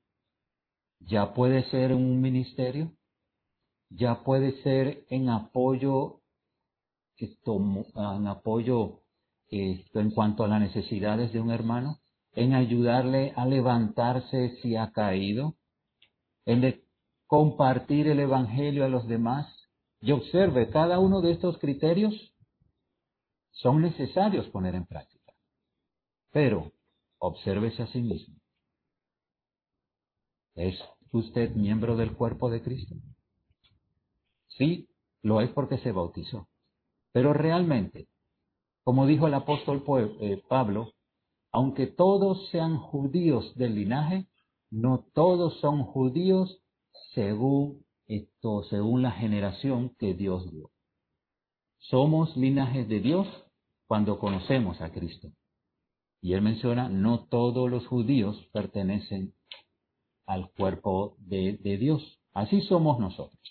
Ya 0.99 1.33
puede 1.33 1.63
ser 1.69 1.91
en 1.91 1.97
un 1.97 2.21
ministerio, 2.21 2.93
ya 3.89 4.23
puede 4.23 4.61
ser 4.63 5.05
en 5.09 5.29
apoyo, 5.29 6.21
en 7.17 8.27
apoyo 8.27 9.01
en 9.49 10.11
cuanto 10.11 10.43
a 10.43 10.47
las 10.47 10.61
necesidades 10.61 11.33
de 11.33 11.41
un 11.41 11.51
hermano, 11.51 12.00
en 12.33 12.53
ayudarle 12.53 13.33
a 13.35 13.45
levantarse 13.45 14.57
si 14.61 14.75
ha 14.75 14.91
caído, 14.91 15.55
en 16.45 16.81
compartir 17.27 18.07
el 18.07 18.19
evangelio 18.19 18.85
a 18.85 18.89
los 18.89 19.07
demás. 19.07 19.47
Y 20.01 20.11
observe, 20.11 20.69
cada 20.69 20.99
uno 20.99 21.21
de 21.21 21.31
estos 21.31 21.57
criterios 21.59 22.13
son 23.51 23.81
necesarios 23.81 24.47
poner 24.49 24.75
en 24.75 24.85
práctica. 24.85 25.33
Pero 26.31 26.71
obsérvese 27.19 27.83
a 27.83 27.87
sí 27.87 28.01
mismo. 28.01 28.35
¿Es 30.55 30.77
usted 31.11 31.51
miembro 31.55 31.95
del 31.95 32.15
cuerpo 32.15 32.49
de 32.49 32.61
Cristo? 32.61 32.95
Sí, 34.47 34.89
lo 35.21 35.41
es 35.41 35.49
porque 35.51 35.77
se 35.77 35.91
bautizó. 35.91 36.47
Pero 37.11 37.33
realmente, 37.33 38.07
como 38.83 39.05
dijo 39.05 39.27
el 39.27 39.33
apóstol 39.33 39.83
eh, 40.19 40.41
Pablo, 40.47 40.93
aunque 41.51 41.87
todos 41.87 42.49
sean 42.49 42.77
judíos 42.77 43.55
del 43.55 43.75
linaje, 43.75 44.27
no 44.69 45.05
todos 45.13 45.59
son 45.59 45.83
judíos 45.83 46.61
según 47.13 47.85
esto, 48.07 48.63
según 48.63 49.01
la 49.01 49.11
generación 49.11 49.95
que 49.97 50.13
Dios 50.13 50.49
dio. 50.51 50.71
Somos 51.79 52.35
linajes 52.37 52.87
de 52.87 52.99
Dios 52.99 53.27
cuando 53.87 54.19
conocemos 54.19 54.79
a 54.81 54.91
Cristo. 54.91 55.29
Y 56.21 56.33
él 56.33 56.41
menciona, 56.41 56.87
no 56.87 57.25
todos 57.25 57.69
los 57.69 57.85
judíos 57.87 58.37
pertenecen 58.53 59.33
al 60.25 60.51
cuerpo 60.51 61.15
de, 61.17 61.57
de 61.57 61.77
Dios. 61.77 62.19
Así 62.33 62.61
somos 62.61 62.99
nosotros. 62.99 63.41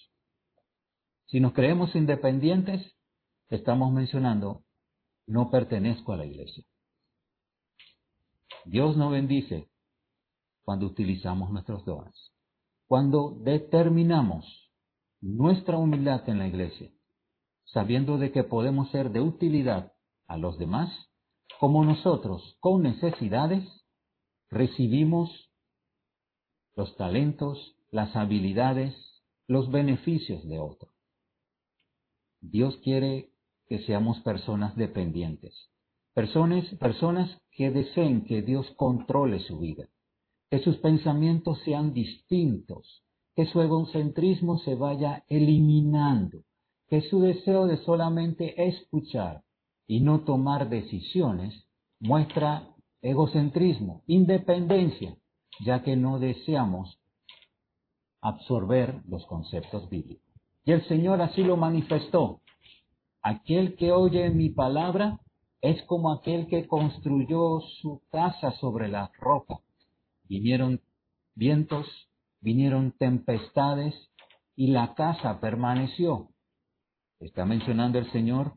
Si 1.27 1.41
nos 1.41 1.53
creemos 1.53 1.95
independientes, 1.95 2.97
estamos 3.49 3.93
mencionando, 3.93 4.65
no 5.27 5.51
pertenezco 5.51 6.13
a 6.13 6.17
la 6.17 6.27
iglesia. 6.27 6.65
Dios 8.65 8.97
nos 8.97 9.13
bendice 9.13 9.71
cuando 10.63 10.87
utilizamos 10.87 11.51
nuestros 11.51 11.85
dones. 11.85 12.33
Cuando 12.87 13.37
determinamos 13.43 14.71
nuestra 15.21 15.77
humildad 15.77 16.29
en 16.29 16.39
la 16.39 16.49
iglesia, 16.49 16.91
sabiendo 17.65 18.19
de 18.19 18.33
que 18.33 18.45
podemos 18.45 18.91
ser 18.91 19.11
de 19.11 19.21
utilidad 19.21 19.93
a 20.27 20.37
los 20.37 20.59
demás, 20.59 20.91
como 21.59 21.85
nosotros 21.85 22.57
con 22.61 22.83
necesidades 22.83 23.65
recibimos 24.49 25.51
los 26.75 26.97
talentos, 26.97 27.77
las 27.91 28.15
habilidades, 28.17 28.95
los 29.47 29.71
beneficios 29.71 30.47
de 30.49 30.59
otro. 30.59 30.91
Dios 32.41 32.77
quiere 32.83 33.31
que 33.67 33.81
seamos 33.85 34.21
personas 34.21 34.75
dependientes, 34.77 35.71
personas, 36.15 36.65
personas 36.77 37.41
que 37.53 37.71
deseen 37.71 38.25
que 38.25 38.43
Dios 38.43 38.71
controle 38.77 39.41
su 39.41 39.59
vida, 39.59 39.89
que 40.51 40.59
sus 40.61 40.77
pensamientos 40.79 41.61
sean 41.65 41.93
distintos, 41.93 43.05
que 43.35 43.47
su 43.47 43.61
egocentrismo 43.61 44.59
se 44.59 44.75
vaya 44.75 45.25
eliminando, 45.29 46.43
que 46.89 47.03
su 47.03 47.21
deseo 47.21 47.67
de 47.67 47.77
solamente 47.79 48.67
escuchar 48.67 49.43
y 49.87 50.01
no 50.01 50.21
tomar 50.21 50.69
decisiones 50.69 51.67
muestra 52.01 52.69
egocentrismo, 53.03 54.03
independencia, 54.07 55.17
ya 55.65 55.83
que 55.83 55.97
no 55.97 56.19
deseamos 56.19 56.99
absorber 58.21 59.03
los 59.07 59.25
conceptos 59.27 59.89
bíblicos. 59.89 60.27
Y 60.65 60.73
el 60.73 60.87
Señor 60.89 61.23
así 61.23 61.43
lo 61.43 61.57
manifestó. 61.57 62.41
Aquel 63.23 63.77
que 63.77 63.93
oye 63.93 64.31
mi 64.31 64.51
palabra 64.51 65.21
es 65.63 65.83
como 65.85 66.13
aquel 66.13 66.47
que 66.47 66.67
construyó 66.67 67.61
su 67.81 68.03
casa 68.11 68.53
sobre 68.53 68.89
la 68.89 69.11
roca. 69.19 69.61
Vinieron 70.25 70.81
vientos, 71.35 71.87
vinieron 72.41 72.93
tempestades 72.93 73.95
y 74.57 74.69
la 74.69 74.95
casa 74.95 75.41
permaneció. 75.41 76.29
Está 77.19 77.45
mencionando 77.45 77.99
el 77.99 78.11
Señor, 78.13 78.55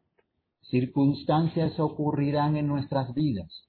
circunstancias 0.61 1.79
ocurrirán 1.79 2.55
en 2.55 2.67
nuestras 2.67 3.13
vidas, 3.13 3.67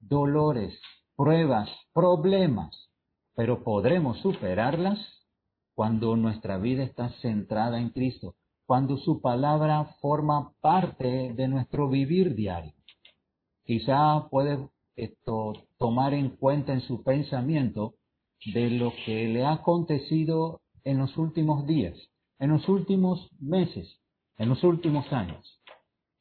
dolores, 0.00 0.80
pruebas, 1.16 1.68
problemas, 1.92 2.90
pero 3.34 3.62
podremos 3.62 4.18
superarlas 4.20 4.98
cuando 5.74 6.16
nuestra 6.16 6.58
vida 6.58 6.82
está 6.82 7.10
centrada 7.20 7.78
en 7.78 7.90
Cristo, 7.90 8.34
cuando 8.72 8.96
su 8.96 9.20
palabra 9.20 9.84
forma 10.00 10.54
parte 10.62 11.34
de 11.34 11.46
nuestro 11.46 11.90
vivir 11.90 12.34
diario. 12.34 12.72
Quizá 13.66 14.30
puede 14.30 14.66
esto 14.96 15.52
tomar 15.76 16.14
en 16.14 16.30
cuenta 16.30 16.72
en 16.72 16.80
su 16.80 17.02
pensamiento 17.02 17.96
de 18.54 18.70
lo 18.70 18.94
que 19.04 19.28
le 19.28 19.44
ha 19.44 19.52
acontecido 19.52 20.62
en 20.84 20.96
los 20.96 21.18
últimos 21.18 21.66
días, 21.66 21.98
en 22.38 22.48
los 22.48 22.66
últimos 22.66 23.28
meses, 23.38 24.00
en 24.38 24.48
los 24.48 24.64
últimos 24.64 25.04
años. 25.12 25.60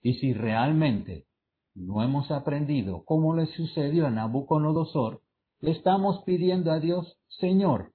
Y 0.01 0.15
si 0.15 0.33
realmente 0.33 1.27
no 1.73 2.03
hemos 2.03 2.31
aprendido 2.31 3.05
cómo 3.05 3.33
le 3.33 3.45
sucedió 3.45 4.07
a 4.07 4.11
Nabucodonosor, 4.11 5.21
le 5.61 5.71
estamos 5.71 6.21
pidiendo 6.25 6.73
a 6.73 6.81
Dios, 6.81 7.17
Señor, 7.29 7.93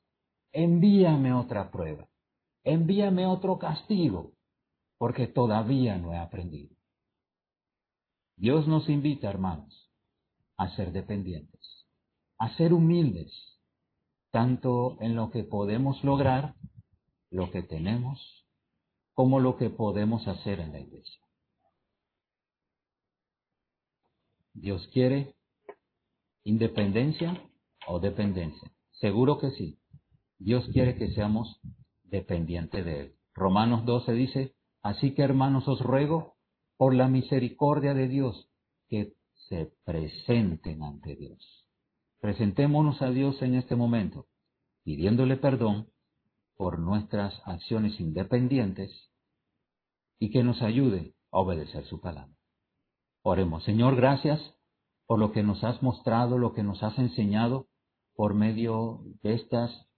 envíame 0.53 1.35
otra 1.35 1.71
prueba, 1.71 2.09
envíame 2.65 3.27
otro 3.27 3.59
castigo, 3.59 4.33
porque 4.99 5.27
todavía 5.27 5.97
no 5.99 6.13
he 6.13 6.19
aprendido. 6.19 6.75
Dios 8.37 8.67
nos 8.69 8.89
invita, 8.89 9.31
hermanos, 9.31 9.91
a 10.57 10.69
ser 10.77 10.93
dependientes, 10.93 11.87
a 12.39 12.55
ser 12.57 12.73
humildes, 12.73 13.33
tanto 14.31 14.99
en 15.01 15.17
lo 15.17 15.31
que 15.31 15.45
podemos 15.45 16.03
lograr, 16.05 16.55
lo 17.31 17.51
que 17.51 17.63
tenemos, 17.63 18.47
como 19.15 19.41
lo 19.41 19.57
que 19.57 19.71
podemos 19.71 20.29
hacer 20.29 20.61
en 20.61 20.73
la 20.73 20.81
iglesia. 20.81 21.21
Dios 24.53 24.87
quiere 24.93 25.35
independencia 26.45 27.43
o 27.87 28.01
dependencia. 28.01 28.71
Seguro 28.93 29.39
que 29.39 29.51
sí. 29.51 29.79
Dios 30.39 30.67
quiere 30.73 30.97
que 30.97 31.13
seamos 31.13 31.61
dependientes 32.05 32.85
de 32.85 33.01
Él. 33.01 33.17
Romanos 33.35 33.85
12 33.85 34.13
dice, 34.13 34.56
así 34.87 35.15
que 35.15 35.23
hermanos 35.23 35.67
os 35.67 35.81
ruego 35.81 36.37
por 36.77 36.95
la 36.95 37.09
misericordia 37.09 37.93
de 37.93 38.07
Dios 38.07 38.49
que 38.89 39.15
se 39.49 39.73
presenten 39.85 40.83
ante 40.83 41.17
Dios. 41.17 41.67
Presentémonos 42.21 43.03
a 43.03 43.11
Dios 43.11 43.41
en 43.43 43.57
este 43.57 43.75
momento, 43.75 44.27
pidiéndole 44.85 45.37
perdón 45.37 45.89
por 46.57 46.79
nuestras 46.79 47.35
acciones 47.47 47.99
independientes 47.99 49.11
y 50.21 50.31
que 50.31 50.45
nos 50.45 50.63
ayude 50.63 51.15
a 51.33 51.41
obedecer 51.41 51.85
su 51.87 52.01
palabra. 52.01 52.35
Oremos, 53.23 53.65
Señor, 53.65 53.97
gracias 53.97 54.41
por 55.07 55.19
lo 55.19 55.33
que 55.33 55.43
nos 55.43 55.65
has 55.65 55.83
mostrado, 55.83 56.39
lo 56.39 56.55
que 56.55 56.63
nos 56.63 56.83
has 56.85 56.97
enseñado 56.99 57.67
por 58.15 58.35
medio 58.35 59.01
de 59.23 59.35
estas 59.35 59.89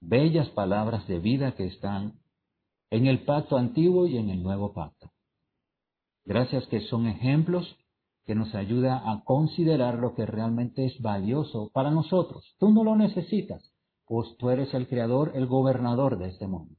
bellas 0.00 0.50
palabras 0.50 1.08
de 1.08 1.18
vida 1.18 1.54
que 1.54 1.64
están 1.64 2.20
en 2.94 3.08
el 3.08 3.24
pacto 3.24 3.56
antiguo 3.56 4.06
y 4.06 4.18
en 4.18 4.30
el 4.30 4.40
nuevo 4.40 4.72
pacto. 4.72 5.10
Gracias 6.24 6.64
que 6.68 6.80
son 6.82 7.08
ejemplos 7.08 7.76
que 8.24 8.36
nos 8.36 8.54
ayuda 8.54 9.02
a 9.10 9.24
considerar 9.24 9.98
lo 9.98 10.14
que 10.14 10.24
realmente 10.24 10.86
es 10.86 11.02
valioso 11.02 11.70
para 11.74 11.90
nosotros. 11.90 12.54
Tú 12.60 12.70
no 12.70 12.84
lo 12.84 12.94
necesitas, 12.94 13.74
pues 14.06 14.36
tú 14.38 14.48
eres 14.50 14.72
el 14.74 14.86
creador, 14.86 15.32
el 15.34 15.46
gobernador 15.46 16.18
de 16.18 16.28
este 16.28 16.46
mundo. 16.46 16.76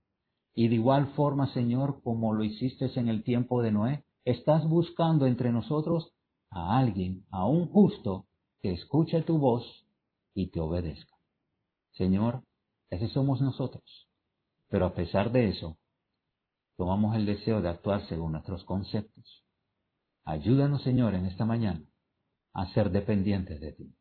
Y 0.54 0.70
de 0.70 0.76
igual 0.76 1.08
forma, 1.16 1.54
Señor, 1.54 2.02
como 2.02 2.34
lo 2.34 2.46
hiciste 2.46 2.90
en 2.96 3.10
el 3.10 3.26
tiempo 3.26 3.62
de 3.62 3.74
Noé, 3.74 4.06
estás 4.24 4.66
buscando 4.70 5.28
entre 5.28 5.52
nosotros 5.52 6.14
a 6.50 6.78
alguien, 6.78 7.26
a 7.30 7.46
un 7.46 7.68
justo, 7.68 8.26
que 8.62 8.72
escuche 8.72 9.22
tu 9.24 9.38
voz 9.38 9.86
y 10.34 10.48
te 10.48 10.62
obedezca. 10.62 11.14
Señor, 11.92 12.42
ese 12.90 13.10
somos 13.10 13.42
nosotros. 13.42 14.08
Pero 14.70 14.86
a 14.86 14.94
pesar 14.94 15.34
de 15.34 15.50
eso, 15.50 15.78
tomamos 16.78 17.16
el 17.16 17.26
deseo 17.26 17.62
de 17.62 17.70
actuar 17.70 18.08
según 18.08 18.34
nuestros 18.34 18.64
conceptos. 18.66 19.44
Ayúdanos, 20.24 20.84
Señor, 20.84 21.14
en 21.14 21.26
esta 21.26 21.46
mañana 21.46 21.84
a 22.54 22.72
ser 22.74 22.90
dependientes 22.90 23.60
de 23.60 23.74
ti. 23.74 23.96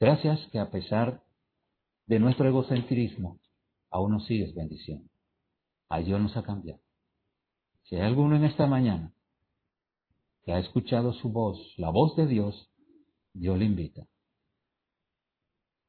Gracias 0.00 0.40
que 0.50 0.58
a 0.58 0.70
pesar 0.70 1.22
de 2.06 2.18
nuestro 2.18 2.48
egocentrismo, 2.48 3.40
aún 3.90 4.12
nos 4.12 4.26
sigues 4.26 4.54
bendición. 4.54 5.10
Ayúdanos 5.88 6.36
a 6.36 6.42
cambiar. 6.42 6.80
Si 7.84 7.96
hay 7.96 8.02
alguno 8.02 8.36
en 8.36 8.44
esta 8.44 8.66
mañana 8.66 9.12
que 10.42 10.52
ha 10.52 10.58
escuchado 10.58 11.12
su 11.14 11.30
voz, 11.30 11.58
la 11.78 11.90
voz 11.90 12.16
de 12.16 12.26
Dios, 12.26 12.70
Dios 13.32 13.58
le 13.58 13.64
invita. 13.64 14.06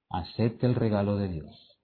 Acepte 0.10 0.66
el 0.66 0.76
regalo 0.76 1.18
de 1.18 1.30
Dios, 1.30 1.80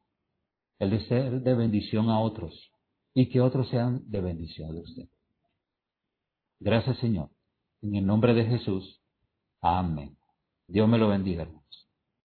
el 0.80 0.92
de 0.92 1.08
ser 1.08 1.42
de 1.42 1.54
bendición 1.56 2.10
a 2.10 2.20
otros 2.20 2.71
y 3.14 3.30
que 3.30 3.42
otros 3.42 3.70
sean 3.70 4.02
de 4.10 4.22
bendición 4.22 4.74
de 4.74 4.82
usted. 4.82 5.10
Gracias 6.60 6.98
Señor. 7.00 7.30
En 7.82 7.96
el 7.96 8.06
nombre 8.06 8.34
de 8.34 8.46
Jesús. 8.46 9.02
Amén. 9.62 10.18
Dios 10.68 10.88
me 10.88 10.98
lo 10.98 11.10
bendiga. 11.10 11.48